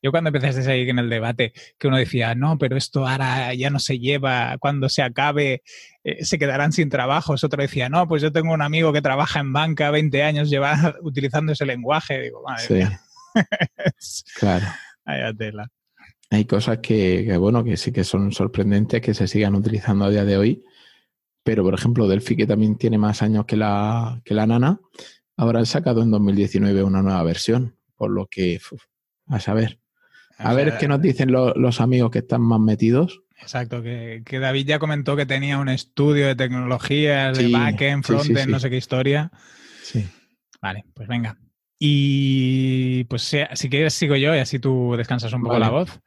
yo 0.02 0.10
cuando 0.10 0.28
empezaste 0.28 0.70
ahí 0.70 0.88
en 0.88 0.98
el 0.98 1.08
debate, 1.08 1.52
que 1.78 1.88
uno 1.88 1.96
decía, 1.96 2.34
no, 2.34 2.58
pero 2.58 2.76
esto 2.76 3.06
ahora 3.06 3.54
ya 3.54 3.70
no 3.70 3.78
se 3.78 3.98
lleva, 3.98 4.56
cuando 4.58 4.88
se 4.88 5.02
acabe 5.02 5.62
eh, 6.04 6.24
se 6.24 6.38
quedarán 6.38 6.72
sin 6.72 6.88
trabajos. 6.88 7.44
Otro 7.44 7.62
decía, 7.62 7.88
no, 7.88 8.08
pues 8.08 8.22
yo 8.22 8.32
tengo 8.32 8.52
un 8.52 8.62
amigo 8.62 8.92
que 8.92 9.02
trabaja 9.02 9.40
en 9.40 9.52
banca 9.52 9.90
20 9.90 10.22
años 10.22 10.50
lleva 10.50 10.94
utilizando 11.02 11.52
ese 11.52 11.66
lenguaje. 11.66 12.20
Digo, 12.20 12.42
sí. 12.58 12.80
claro. 14.38 14.66
Hay 16.30 16.44
cosas 16.46 16.78
que, 16.78 17.24
que, 17.26 17.36
bueno, 17.36 17.62
que 17.62 17.76
sí 17.76 17.92
que 17.92 18.04
son 18.04 18.32
sorprendentes 18.32 19.00
que 19.00 19.14
se 19.14 19.28
sigan 19.28 19.54
utilizando 19.54 20.06
a 20.06 20.10
día 20.10 20.24
de 20.24 20.36
hoy 20.36 20.64
pero, 21.44 21.64
por 21.64 21.74
ejemplo, 21.74 22.06
Delphi, 22.06 22.36
que 22.36 22.46
también 22.46 22.76
tiene 22.76 22.98
más 22.98 23.22
años 23.22 23.46
que 23.46 23.56
la, 23.56 24.20
que 24.24 24.34
la 24.34 24.46
Nana, 24.46 24.80
habrán 25.36 25.66
sacado 25.66 26.02
en 26.02 26.10
2019 26.10 26.82
una 26.84 27.02
nueva 27.02 27.22
versión, 27.24 27.76
por 27.96 28.10
lo 28.10 28.26
que, 28.26 28.60
a 29.26 29.40
saber. 29.40 29.80
A 30.38 30.54
ver 30.54 30.76
qué 30.78 30.88
nos 30.88 31.00
dicen 31.00 31.30
los 31.32 31.80
amigos 31.80 32.10
que 32.10 32.20
están 32.20 32.42
más 32.42 32.60
metidos. 32.60 33.22
Exacto, 33.40 33.82
que, 33.82 34.22
David 34.30 34.66
ya 34.66 34.78
comentó 34.78 35.16
que 35.16 35.26
tenía 35.26 35.58
un 35.58 35.68
estudio 35.68 36.26
de 36.26 36.36
tecnologías, 36.36 37.36
de 37.36 37.48
backend, 37.48 38.04
frontend, 38.04 38.50
no 38.50 38.60
sé 38.60 38.70
qué 38.70 38.76
historia. 38.76 39.30
Sí. 39.82 40.06
Vale, 40.60 40.84
pues 40.94 41.08
venga. 41.08 41.36
Y 41.84 43.02
pues 43.06 43.22
si, 43.22 43.68
quieres 43.68 43.94
sigo 43.94 44.14
yo 44.14 44.32
y 44.36 44.38
así 44.38 44.60
tú 44.60 44.94
descansas 44.96 45.32
un 45.32 45.42
poco 45.42 45.58
la 45.58 45.68
voz. 45.68 46.00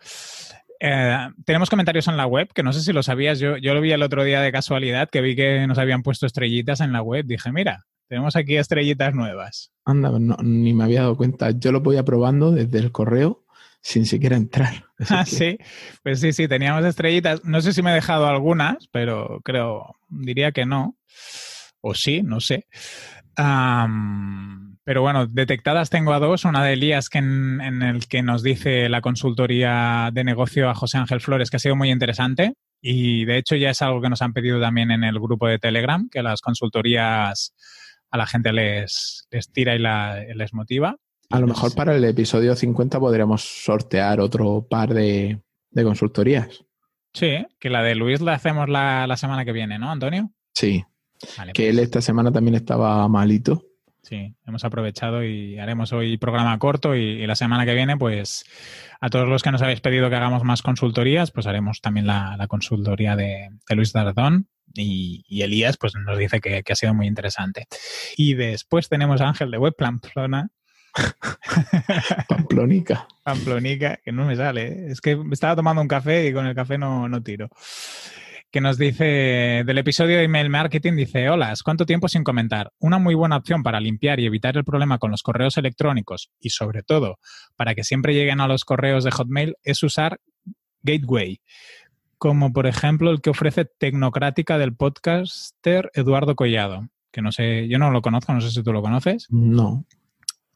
Eh, 0.80 1.18
tenemos 1.46 1.70
comentarios 1.70 2.08
en 2.08 2.16
la 2.16 2.26
web, 2.26 2.48
que 2.54 2.64
no 2.64 2.72
sé 2.72 2.80
si 2.80 2.94
lo 2.94 3.04
sabías, 3.04 3.40
yo, 3.40 3.58
yo 3.58 3.74
lo 3.74 3.82
vi 3.82 3.92
el 3.92 4.02
otro 4.02 4.24
día 4.24 4.40
de 4.40 4.54
casualidad, 4.54 5.10
que 5.10 5.20
vi 5.20 5.36
que 5.36 5.68
nos 5.68 5.78
habían 5.78 6.02
puesto 6.02 6.28
estrellitas 6.28 6.80
en 6.80 6.94
la 6.94 7.02
web. 7.02 7.26
Dije, 7.26 7.52
mira, 7.52 7.88
tenemos 8.08 8.38
aquí 8.38 8.56
estrellitas 8.56 9.14
nuevas. 9.14 9.74
Anda, 9.84 10.14
ni 10.42 10.74
me 10.74 10.86
había 10.86 11.02
dado 11.02 11.18
cuenta. 11.18 11.52
Yo 11.52 11.74
lo 11.74 11.82
voy 11.82 11.98
aprobando 11.98 12.52
desde 12.52 12.80
el 12.80 12.94
correo 12.94 13.44
sin 13.82 14.06
siquiera 14.06 14.38
entrar. 14.38 14.86
ah, 15.10 15.26
sí. 15.26 15.58
Pues 16.04 16.22
sí, 16.22 16.32
sí, 16.32 16.48
teníamos 16.48 16.86
estrellitas. 16.86 17.44
No 17.44 17.60
sé 17.60 17.74
si 17.74 17.82
me 17.82 17.92
he 17.92 17.96
dejado 17.96 18.28
algunas, 18.28 18.88
pero 18.94 19.42
creo, 19.44 19.98
diría 20.08 20.54
que 20.54 20.66
no. 20.66 20.96
O 21.82 21.94
sí, 21.94 22.24
no 22.24 22.40
sé. 22.40 22.66
Pero 24.86 25.02
bueno, 25.02 25.26
detectadas 25.26 25.90
tengo 25.90 26.14
a 26.14 26.20
dos. 26.20 26.46
Una 26.46 26.64
de 26.64 26.74
Elías, 26.74 27.10
que 27.10 27.18
en, 27.18 27.82
el 27.82 28.08
que 28.08 28.22
nos 28.22 28.44
dice 28.44 28.88
la 28.88 29.02
consultoría 29.02 30.12
de 30.14 30.24
negocio 30.24 30.70
a 30.70 30.76
José 30.76 31.00
Ángel 31.00 31.22
Flores, 31.22 31.50
que 31.50 31.58
ha 31.58 31.60
sido 31.60 31.76
muy 31.76 31.90
interesante. 31.90 32.54
Y 32.82 33.26
de 33.26 33.38
hecho 33.38 33.56
ya 33.56 33.72
es 33.72 33.82
algo 33.82 34.00
que 34.00 34.10
nos 34.10 34.22
han 34.22 34.34
pedido 34.34 34.62
también 34.62 34.92
en 34.92 35.04
el 35.04 35.20
grupo 35.20 35.48
de 35.48 35.58
Telegram, 35.58 36.08
que 36.08 36.22
las 36.22 36.40
consultorías 36.42 37.56
a 38.12 38.18
la 38.18 38.28
gente 38.28 38.54
les, 38.54 39.28
les 39.32 39.52
tira 39.52 39.76
y 39.76 39.80
les 40.36 40.54
motiva. 40.54 40.96
A 41.32 41.40
lo 41.40 41.48
mejor 41.48 41.74
para 41.74 41.96
el 41.96 42.04
episodio 42.04 42.56
50 42.56 43.00
podríamos 43.00 43.42
sortear 43.42 44.20
otro 44.20 44.68
par 44.70 44.94
de, 44.94 45.42
consultorías. 45.74 46.64
Sí, 47.12 47.44
que 47.60 47.72
la 47.72 47.82
de 47.82 47.96
Luis 47.96 48.22
la 48.22 48.34
hacemos 48.34 48.70
la, 48.70 49.08
la 49.08 49.18
semana 49.18 49.46
que 49.46 49.52
viene, 49.52 49.80
¿no, 49.80 49.90
Antonio? 49.90 50.30
Sí. 50.54 50.84
que 51.56 51.70
él 51.70 51.78
pues. 51.78 51.86
esta 51.86 52.02
semana 52.02 52.32
también 52.32 52.54
estaba 52.54 53.08
malito. 53.08 53.64
Sí, 54.08 54.36
hemos 54.46 54.64
aprovechado 54.64 55.24
y 55.24 55.58
haremos 55.58 55.92
hoy 55.92 56.18
programa 56.18 56.60
corto 56.60 56.94
y, 56.94 57.26
la 57.26 57.36
semana 57.36 57.66
que 57.66 57.74
viene, 57.74 57.98
pues 57.98 58.46
a 59.02 59.10
todos 59.10 59.28
los 59.28 59.42
que 59.42 59.50
nos 59.50 59.64
habéis 59.64 59.82
pedido 59.82 60.12
que 60.12 60.16
hagamos 60.16 60.44
más 60.44 60.62
consultorías, 60.62 61.32
pues 61.32 61.48
haremos 61.48 61.82
también 61.82 62.06
la, 62.06 62.38
consultoría 62.48 63.16
de, 63.16 63.50
Luis 63.70 63.94
Dardón 63.94 64.48
y, 64.76 65.26
Elías, 65.42 65.78
pues 65.78 65.96
nos 65.96 66.20
dice 66.20 66.40
que, 66.40 66.64
ha 66.70 66.76
sido 66.76 66.94
muy 66.94 67.08
interesante. 67.08 67.66
Y 68.16 68.36
después 68.36 68.90
tenemos 68.90 69.22
a 69.22 69.30
Ángel 69.30 69.50
de 69.50 69.58
Web 69.58 69.74
Pamplona. 69.76 70.50
Pamplónica. 72.30 73.08
Pamplónica, 73.24 73.98
que 74.06 74.12
no 74.12 74.26
me 74.26 74.36
sale. 74.36 74.68
¿eh? 74.68 74.86
Es 74.92 75.02
que 75.02 75.20
estaba 75.32 75.56
tomando 75.56 75.82
un 75.82 75.88
café 75.88 76.28
y 76.28 76.34
con 76.34 76.46
el 76.46 76.54
café 76.54 76.78
no, 76.78 77.10
no 77.10 77.24
tiro 77.24 77.50
que 78.56 78.62
nos 78.62 78.78
dice 78.78 79.64
del 79.66 79.78
episodio 79.78 80.16
de 80.16 80.24
email 80.24 80.50
marketing, 80.50 80.94
dice, 80.94 81.30
hola, 81.30 81.54
¿cuánto 81.62 81.86
tiempo 81.86 82.08
sin 82.08 82.24
comentar? 82.24 82.72
Una 82.80 83.00
muy 83.00 83.14
buena 83.14 83.36
opción 83.36 83.64
para 83.64 83.82
limpiar 83.82 84.22
y 84.22 84.26
evitar 84.26 84.56
el 84.56 84.64
problema 84.64 84.98
con 84.98 85.12
los 85.12 85.24
correos 85.24 85.58
electrónicos 85.58 86.32
y 86.40 86.52
sobre 86.52 86.82
todo 86.82 87.20
para 87.58 87.76
que 87.76 87.84
siempre 87.84 88.14
lleguen 88.14 88.40
a 88.40 88.48
los 88.48 88.64
correos 88.64 89.04
de 89.04 89.12
Hotmail 89.12 89.56
es 89.62 89.84
usar 89.84 90.22
Gateway, 90.84 91.42
como 92.18 92.54
por 92.54 92.66
ejemplo 92.66 93.12
el 93.12 93.20
que 93.20 93.32
ofrece 93.32 93.66
Tecnocrática 93.66 94.58
del 94.58 94.74
podcaster 94.74 95.92
Eduardo 95.94 96.38
Collado, 96.38 96.88
que 97.12 97.22
no 97.22 97.34
sé, 97.34 97.68
yo 97.68 97.78
no 97.78 97.92
lo 97.92 98.02
conozco, 98.02 98.34
no 98.34 98.40
sé 98.40 98.52
si 98.52 98.64
tú 98.64 98.72
lo 98.72 98.82
conoces. 98.82 99.28
No. 99.32 99.84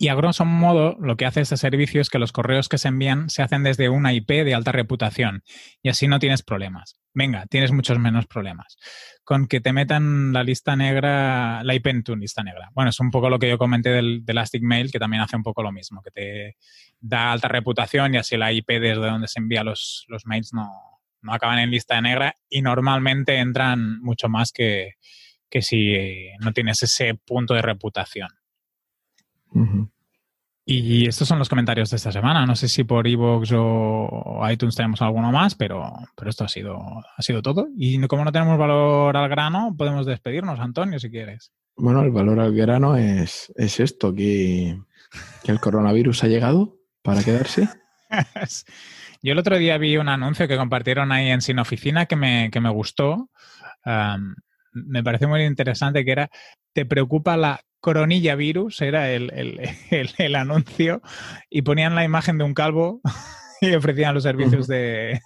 Y 0.02 0.08
a 0.08 0.16
grosso 0.16 0.46
modo, 0.46 0.96
lo 1.02 1.18
que 1.18 1.26
hace 1.26 1.42
este 1.42 1.58
servicio 1.58 2.00
es 2.00 2.10
que 2.10 2.20
los 2.20 2.32
correos 2.32 2.70
que 2.70 2.78
se 2.78 2.88
envían 2.88 3.30
se 3.30 3.42
hacen 3.42 3.64
desde 3.64 3.90
una 3.90 4.14
IP 4.14 4.30
de 4.30 4.56
alta 4.56 4.72
reputación 4.72 5.44
y 5.84 5.90
así 5.90 6.08
no 6.08 6.20
tienes 6.20 6.42
problemas. 6.42 6.98
Venga, 7.14 7.46
tienes 7.48 7.74
muchos 7.74 8.00
menos 8.00 8.26
problemas. 8.26 8.78
Con 9.26 9.48
que 9.48 9.60
te 9.60 9.74
metan 9.74 10.32
la 10.32 10.44
lista 10.44 10.78
negra, 10.78 11.66
la 11.66 11.76
IP 11.76 11.88
en 11.88 12.04
tu 12.04 12.16
lista 12.16 12.44
negra. 12.44 12.70
Bueno, 12.74 12.92
es 12.92 13.00
un 13.02 13.12
poco 13.12 13.30
lo 13.30 13.40
que 13.40 13.50
yo 13.50 13.58
comenté 13.58 13.90
del, 13.90 14.24
Elastic 14.26 14.64
Mail, 14.64 14.90
que 14.90 15.00
también 15.00 15.22
hace 15.22 15.36
un 15.36 15.44
poco 15.44 15.64
lo 15.64 15.74
mismo, 15.74 16.02
que 16.02 16.12
te 16.12 16.58
da 17.02 17.34
alta 17.34 17.50
reputación 17.50 18.14
y 18.14 18.20
así 18.20 18.38
la 18.38 18.54
IP 18.54 18.70
desde 18.70 19.06
donde 19.06 19.28
se 19.28 19.42
envía 19.42 19.66
los, 19.66 20.06
los 20.08 20.26
mails 20.26 20.54
no, 20.54 20.72
no 21.22 21.34
acaban 21.34 21.60
en 21.60 21.72
lista 21.72 22.00
negra 22.00 22.38
y 22.48 22.62
normalmente 22.62 23.38
entran 23.38 24.00
mucho 24.00 24.30
más 24.30 24.54
que, 24.54 24.94
que 25.50 25.62
si 25.62 26.30
no 26.40 26.54
tienes 26.54 26.84
ese 26.84 27.16
punto 27.16 27.54
de 27.54 27.64
reputación. 27.64 28.30
Y 30.72 31.08
estos 31.08 31.28
son 31.28 31.40
los 31.40 31.50
comentarios 31.50 31.90
de 31.90 31.96
esta 31.96 32.12
semana. 32.12 32.46
No 32.46 32.56
sé 32.56 32.68
si 32.68 32.84
por 32.84 33.08
iVoox 33.08 33.52
o 33.56 34.48
iTunes 34.52 34.76
tenemos 34.76 35.02
alguno 35.02 35.32
más, 35.32 35.56
pero, 35.56 35.92
pero 36.16 36.30
esto 36.30 36.44
ha 36.44 36.48
sido, 36.48 36.80
ha 37.18 37.22
sido 37.24 37.42
todo. 37.42 37.70
Y 37.76 38.00
como 38.08 38.24
no 38.24 38.32
tenemos 38.32 38.56
valor 38.56 39.18
al 39.18 39.30
grano, 39.30 39.74
podemos 39.76 40.06
despedirnos, 40.06 40.60
Antonio, 40.60 41.00
si 41.00 41.10
quieres. 41.10 41.52
Bueno, 41.76 42.04
el 42.04 42.12
valor 42.12 42.40
al 42.40 42.54
grano 42.54 42.96
es, 42.98 43.52
esto, 43.58 44.14
que, 44.14 44.78
el 45.46 45.60
coronavirus 45.60 46.26
ha 46.26 46.28
llegado 46.28 46.78
para 47.02 47.24
quedarse. 47.24 47.68
Yo 49.24 49.32
el 49.32 49.40
otro 49.40 49.58
día 49.58 49.80
vi 49.80 49.98
un 49.98 50.08
anuncio 50.08 50.48
que 50.48 50.56
compartieron 50.56 51.12
ahí 51.12 51.30
en 51.30 51.42
Sin 51.42 51.58
Oficina 51.58 52.06
que 52.06 52.16
me, 52.16 52.52
que 52.52 52.60
me 52.60 52.70
gustó. 52.70 53.32
me 54.72 55.04
pareció 55.04 55.28
muy 55.28 55.46
interesante 55.46 56.06
que 56.06 56.12
era, 56.12 56.30
¿te 56.74 56.86
preocupa 56.86 57.38
la 57.38 57.60
Coronilla 57.80 58.36
Virus 58.36 58.82
era 58.82 59.12
el, 59.12 60.36
anuncio 60.36 61.02
y 61.50 61.62
ponían 61.62 61.96
la 61.96 62.04
imagen 62.04 62.38
de 62.38 62.44
un 62.44 62.54
calvo 62.54 63.02
y 63.62 63.74
ofrecían 63.74 64.14
los 64.14 64.24
servicios 64.24 64.68
de, 64.68 65.20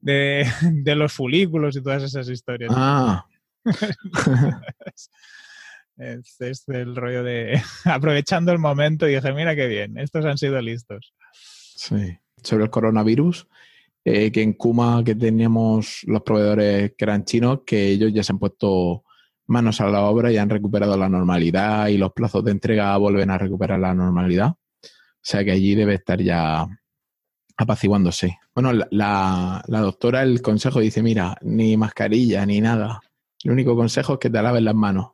de, 0.00 0.94
los 0.94 1.12
folículos 1.12 1.76
y 1.76 1.82
todas 1.82 2.02
esas 2.02 2.28
historias. 2.28 2.72
Ah. 2.74 3.26
es, 5.96 6.68
el 6.68 6.96
rollo 6.96 7.22
de 7.22 7.60
aprovechando 7.84 8.52
el 8.52 8.58
momento 8.58 9.08
y 9.08 9.14
dije, 9.14 9.32
mira 9.32 9.54
qué 9.56 9.66
bien, 9.66 9.98
estos 9.98 10.24
han 10.24 10.38
sido 10.38 10.60
listos. 10.60 11.14
Sí, 11.32 12.18
sobre 12.42 12.64
el 12.64 12.70
coronavirus, 12.70 13.48
eh, 14.04 14.30
que 14.30 14.42
en 14.42 14.52
Kuma 14.52 15.02
que 15.04 15.14
teníamos 15.14 16.02
los 16.04 16.22
proveedores 16.22 16.92
que 16.96 17.04
eran 17.04 17.24
chinos, 17.24 17.60
que 17.66 17.88
ellos 17.88 18.12
ya 18.12 18.22
se 18.22 18.32
han 18.32 18.38
puesto 18.38 19.04
manos 19.46 19.80
a 19.80 19.88
la 19.88 20.02
obra 20.02 20.32
y 20.32 20.38
han 20.38 20.50
recuperado 20.50 20.96
la 20.96 21.08
normalidad 21.08 21.88
y 21.88 21.98
los 21.98 22.12
plazos 22.12 22.44
de 22.44 22.52
entrega 22.52 22.96
vuelven 22.96 23.30
a 23.30 23.38
recuperar 23.38 23.78
la 23.78 23.94
normalidad. 23.94 24.48
O 24.48 25.26
sea 25.26 25.44
que 25.44 25.52
allí 25.52 25.74
debe 25.74 25.94
estar 25.94 26.20
ya 26.20 26.66
apaciguándose. 27.56 28.38
Bueno, 28.54 28.72
la, 28.90 29.64
doctora, 29.66 30.22
el 30.22 30.42
consejo 30.42 30.80
dice, 30.80 31.02
mira, 31.02 31.36
ni 31.42 31.76
mascarilla 31.76 32.44
ni 32.46 32.60
nada. 32.60 33.00
El 33.42 33.52
único 33.52 33.76
consejo 33.76 34.14
es 34.14 34.18
que 34.18 34.30
te 34.30 34.42
laves 34.42 34.62
las 34.62 34.74
manos. 34.74 35.12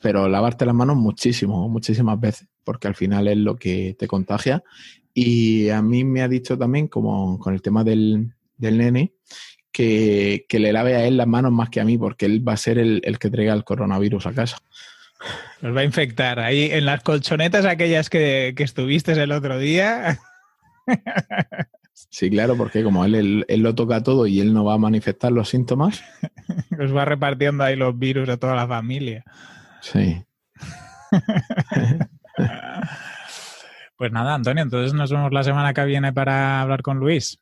Pero 0.00 0.28
lavarte 0.28 0.66
las 0.66 0.74
manos 0.74 0.96
muchísimo, 0.96 1.68
muchísimas 1.68 2.18
veces, 2.18 2.48
porque 2.64 2.88
al 2.88 2.94
final 2.94 3.28
es 3.28 3.36
lo 3.36 3.56
que 3.56 3.94
te 3.98 4.08
contagia. 4.08 4.64
Y 5.14 5.68
a 5.68 5.82
mí 5.82 6.04
me 6.04 6.22
ha 6.22 6.28
dicho 6.28 6.58
también, 6.58 6.88
como 6.88 7.38
con 7.38 7.54
el 7.54 7.62
tema 7.62 7.84
del, 7.84 8.34
del 8.56 8.78
nene, 8.78 9.14
que, 9.72 10.44
le 10.50 10.72
lave 10.72 10.94
a 10.94 11.04
él 11.04 11.16
las 11.16 11.26
manos 11.26 11.52
más 11.52 11.70
que 11.70 11.80
a 11.80 11.84
mí, 11.84 11.98
porque 11.98 12.26
él 12.26 12.46
va 12.46 12.52
a 12.52 12.56
ser 12.58 12.78
el, 12.78 13.00
que 13.18 13.30
traiga 13.30 13.54
el 13.54 13.64
coronavirus 13.64 14.26
a 14.26 14.32
casa. 14.32 14.58
Nos 15.60 15.74
va 15.76 15.80
a 15.80 15.84
infectar. 15.84 16.40
Ahí 16.40 16.68
en 16.70 16.84
las 16.84 17.02
colchonetas 17.02 17.64
aquellas 17.64 18.10
que, 18.10 18.54
que 18.56 18.62
estuviste 18.62 19.12
el 19.12 19.32
otro 19.32 19.58
día. 19.58 20.18
Sí, 22.10 22.30
claro, 22.30 22.56
porque 22.56 22.82
como 22.82 23.04
él, 23.04 23.44
él, 23.46 23.60
lo 23.60 23.74
toca 23.74 24.02
todo 24.02 24.26
y 24.26 24.40
él 24.40 24.52
no 24.52 24.64
va 24.64 24.74
a 24.74 24.78
manifestar 24.78 25.32
los 25.32 25.48
síntomas. 25.48 26.02
Os 26.78 26.94
va 26.94 27.04
repartiendo 27.04 27.64
ahí 27.64 27.76
los 27.76 27.98
virus 27.98 28.28
a 28.28 28.36
toda 28.36 28.54
la 28.54 28.66
familia. 28.66 29.24
Sí. 29.80 30.22
pues 33.96 34.12
nada, 34.12 34.34
Antonio, 34.34 34.62
entonces 34.62 34.94
nos 34.94 35.10
vemos 35.10 35.32
la 35.32 35.42
semana 35.42 35.72
que 35.74 35.84
viene 35.84 36.12
para 36.12 36.60
hablar 36.60 36.82
con 36.82 36.98
Luis. 36.98 37.40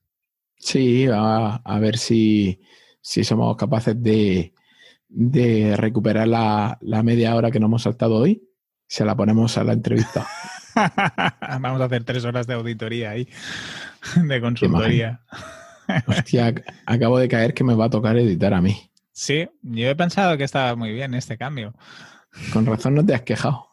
Sí, 0.61 1.07
a, 1.13 1.57
a 1.57 1.79
ver 1.79 1.97
si, 1.97 2.61
si, 3.01 3.25
somos 3.25 3.57
capaces 3.57 4.01
de, 4.01 4.55
de 5.09 5.75
recuperar 5.77 6.29
la, 6.29 6.79
la 6.83 7.03
media 7.03 7.35
hora 7.35 7.51
que 7.51 7.59
nos 7.59 7.69
hemos 7.69 7.83
saltado 7.83 8.17
hoy. 8.17 8.47
Se 8.87 9.05
la 9.05 9.17
ponemos 9.17 9.57
a 9.57 9.65
la 9.65 9.73
entrevista. 9.73 10.27
Vamos 11.61 11.81
a 11.81 11.85
hacer 11.85 12.05
tres 12.05 12.25
horas 12.25 12.47
de 12.47 12.55
auditoría 12.55 13.11
ahí, 13.11 13.29
de 14.17 14.41
consultoría. 14.41 15.21
Hostia, 16.07 16.55
acabo 16.87 17.19
de 17.19 17.29
caer 17.29 17.55
que 17.55 17.65
me 17.65 17.75
va 17.75 17.87
a 17.87 17.91
tocar 17.91 18.17
editar 18.17 18.55
a 18.55 18.61
mí. 18.61 18.91
Sí, 19.13 19.49
yo 19.63 19.89
he 19.89 19.97
pensado 19.97 20.37
que 20.37 20.45
estaba 20.45 20.77
muy 20.77 20.93
bien 20.93 21.15
este 21.15 21.37
cambio. 21.37 21.75
Con 22.53 22.65
razón 22.67 22.95
no 22.95 23.05
te 23.05 23.15
has 23.15 23.23
quejado. 23.23 23.67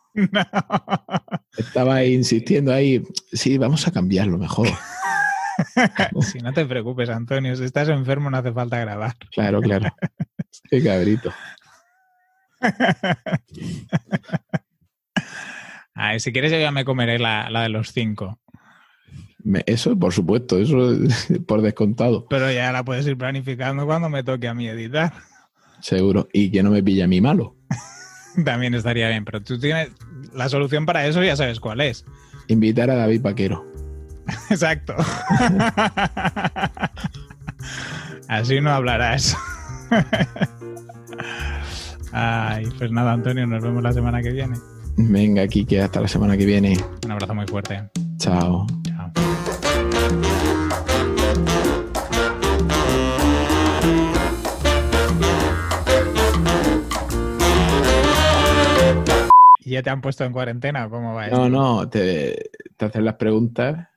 Estaba 1.57 2.03
insistiendo 2.03 2.73
ahí, 2.73 3.03
sí, 3.31 3.57
vamos 3.57 3.87
a 3.87 3.91
cambiarlo 3.91 4.37
mejor. 4.37 4.67
si 6.21 6.39
no 6.39 6.53
te 6.53 6.65
preocupes, 6.65 7.09
Antonio, 7.09 7.55
si 7.55 7.63
estás 7.63 7.89
enfermo 7.89 8.29
no 8.29 8.37
hace 8.37 8.51
falta 8.51 8.77
grabar. 8.79 9.15
Claro, 9.31 9.61
claro. 9.61 9.89
Qué 10.69 10.83
cabrito. 10.83 11.33
si 16.19 16.31
quieres 16.31 16.51
yo 16.51 16.59
ya 16.59 16.71
me 16.71 16.85
comeré 16.85 17.17
la, 17.19 17.49
de 17.49 17.69
los 17.69 17.91
cinco. 17.91 18.39
Eso, 19.65 19.97
por 19.97 20.13
supuesto, 20.13 20.57
eso 20.57 20.97
por 21.45 21.61
descontado. 21.61 22.27
Pero 22.27 22.51
ya 22.51 22.73
la 22.73 22.83
puedes 22.83 23.07
ir 23.07 23.17
planificando 23.17 23.85
cuando 23.85 24.09
me 24.09 24.23
toque 24.23 24.47
a 24.47 24.53
mí 24.53 24.67
editar. 24.67 25.13
Seguro. 25.79 26.27
Y 26.33 26.51
que 26.51 26.63
no 26.63 26.71
me 26.71 26.83
pilla 26.83 27.05
a 27.05 27.07
mí 27.07 27.21
malo. 27.21 27.55
También 28.43 28.73
estaría 28.73 29.07
bien, 29.09 29.23
pero 29.23 29.41
tú 29.41 29.57
tienes 29.57 29.91
la 30.33 30.49
solución 30.49 30.85
para 30.85 31.07
eso, 31.07 31.23
ya 31.23 31.35
sabes 31.35 31.59
cuál 31.59 31.81
es. 31.81 32.05
Invitar 32.47 32.89
a 32.89 32.95
David 32.95 33.21
Paquero. 33.21 33.65
Exacto. 34.49 34.95
Así 38.27 38.59
no 38.61 38.71
hablarás. 38.71 39.37
Ay, 42.11 42.67
pues 42.77 42.91
nada, 42.91 43.13
Antonio, 43.13 43.45
nos 43.47 43.63
vemos 43.63 43.83
la 43.83 43.93
semana 43.93 44.21
que 44.21 44.31
viene. 44.31 44.55
Venga, 44.97 45.47
Kike, 45.47 45.81
hasta 45.81 46.01
la 46.01 46.07
semana 46.07 46.35
que 46.35 46.45
viene. 46.45 46.77
Un 47.05 47.11
abrazo 47.11 47.35
muy 47.35 47.45
fuerte. 47.45 47.83
Chao. 48.17 48.65
Chao. 48.83 49.11
¿Y 59.63 59.71
ya 59.71 59.83
te 59.83 59.89
han 59.89 60.01
puesto 60.01 60.23
en 60.23 60.31
cuarentena? 60.31 60.89
¿Cómo 60.89 61.13
va 61.13 61.27
No, 61.27 61.49
no, 61.49 61.89
te, 61.89 62.49
te 62.77 62.85
hacen 62.85 63.03
las 63.03 63.15
preguntas, 63.15 63.87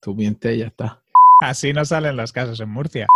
tú 0.00 0.14
mientes 0.14 0.54
y 0.54 0.58
ya 0.58 0.66
está. 0.66 1.02
Así 1.40 1.72
no 1.72 1.84
salen 1.84 2.16
los 2.16 2.32
casos 2.32 2.60
en 2.60 2.68
Murcia. 2.68 3.06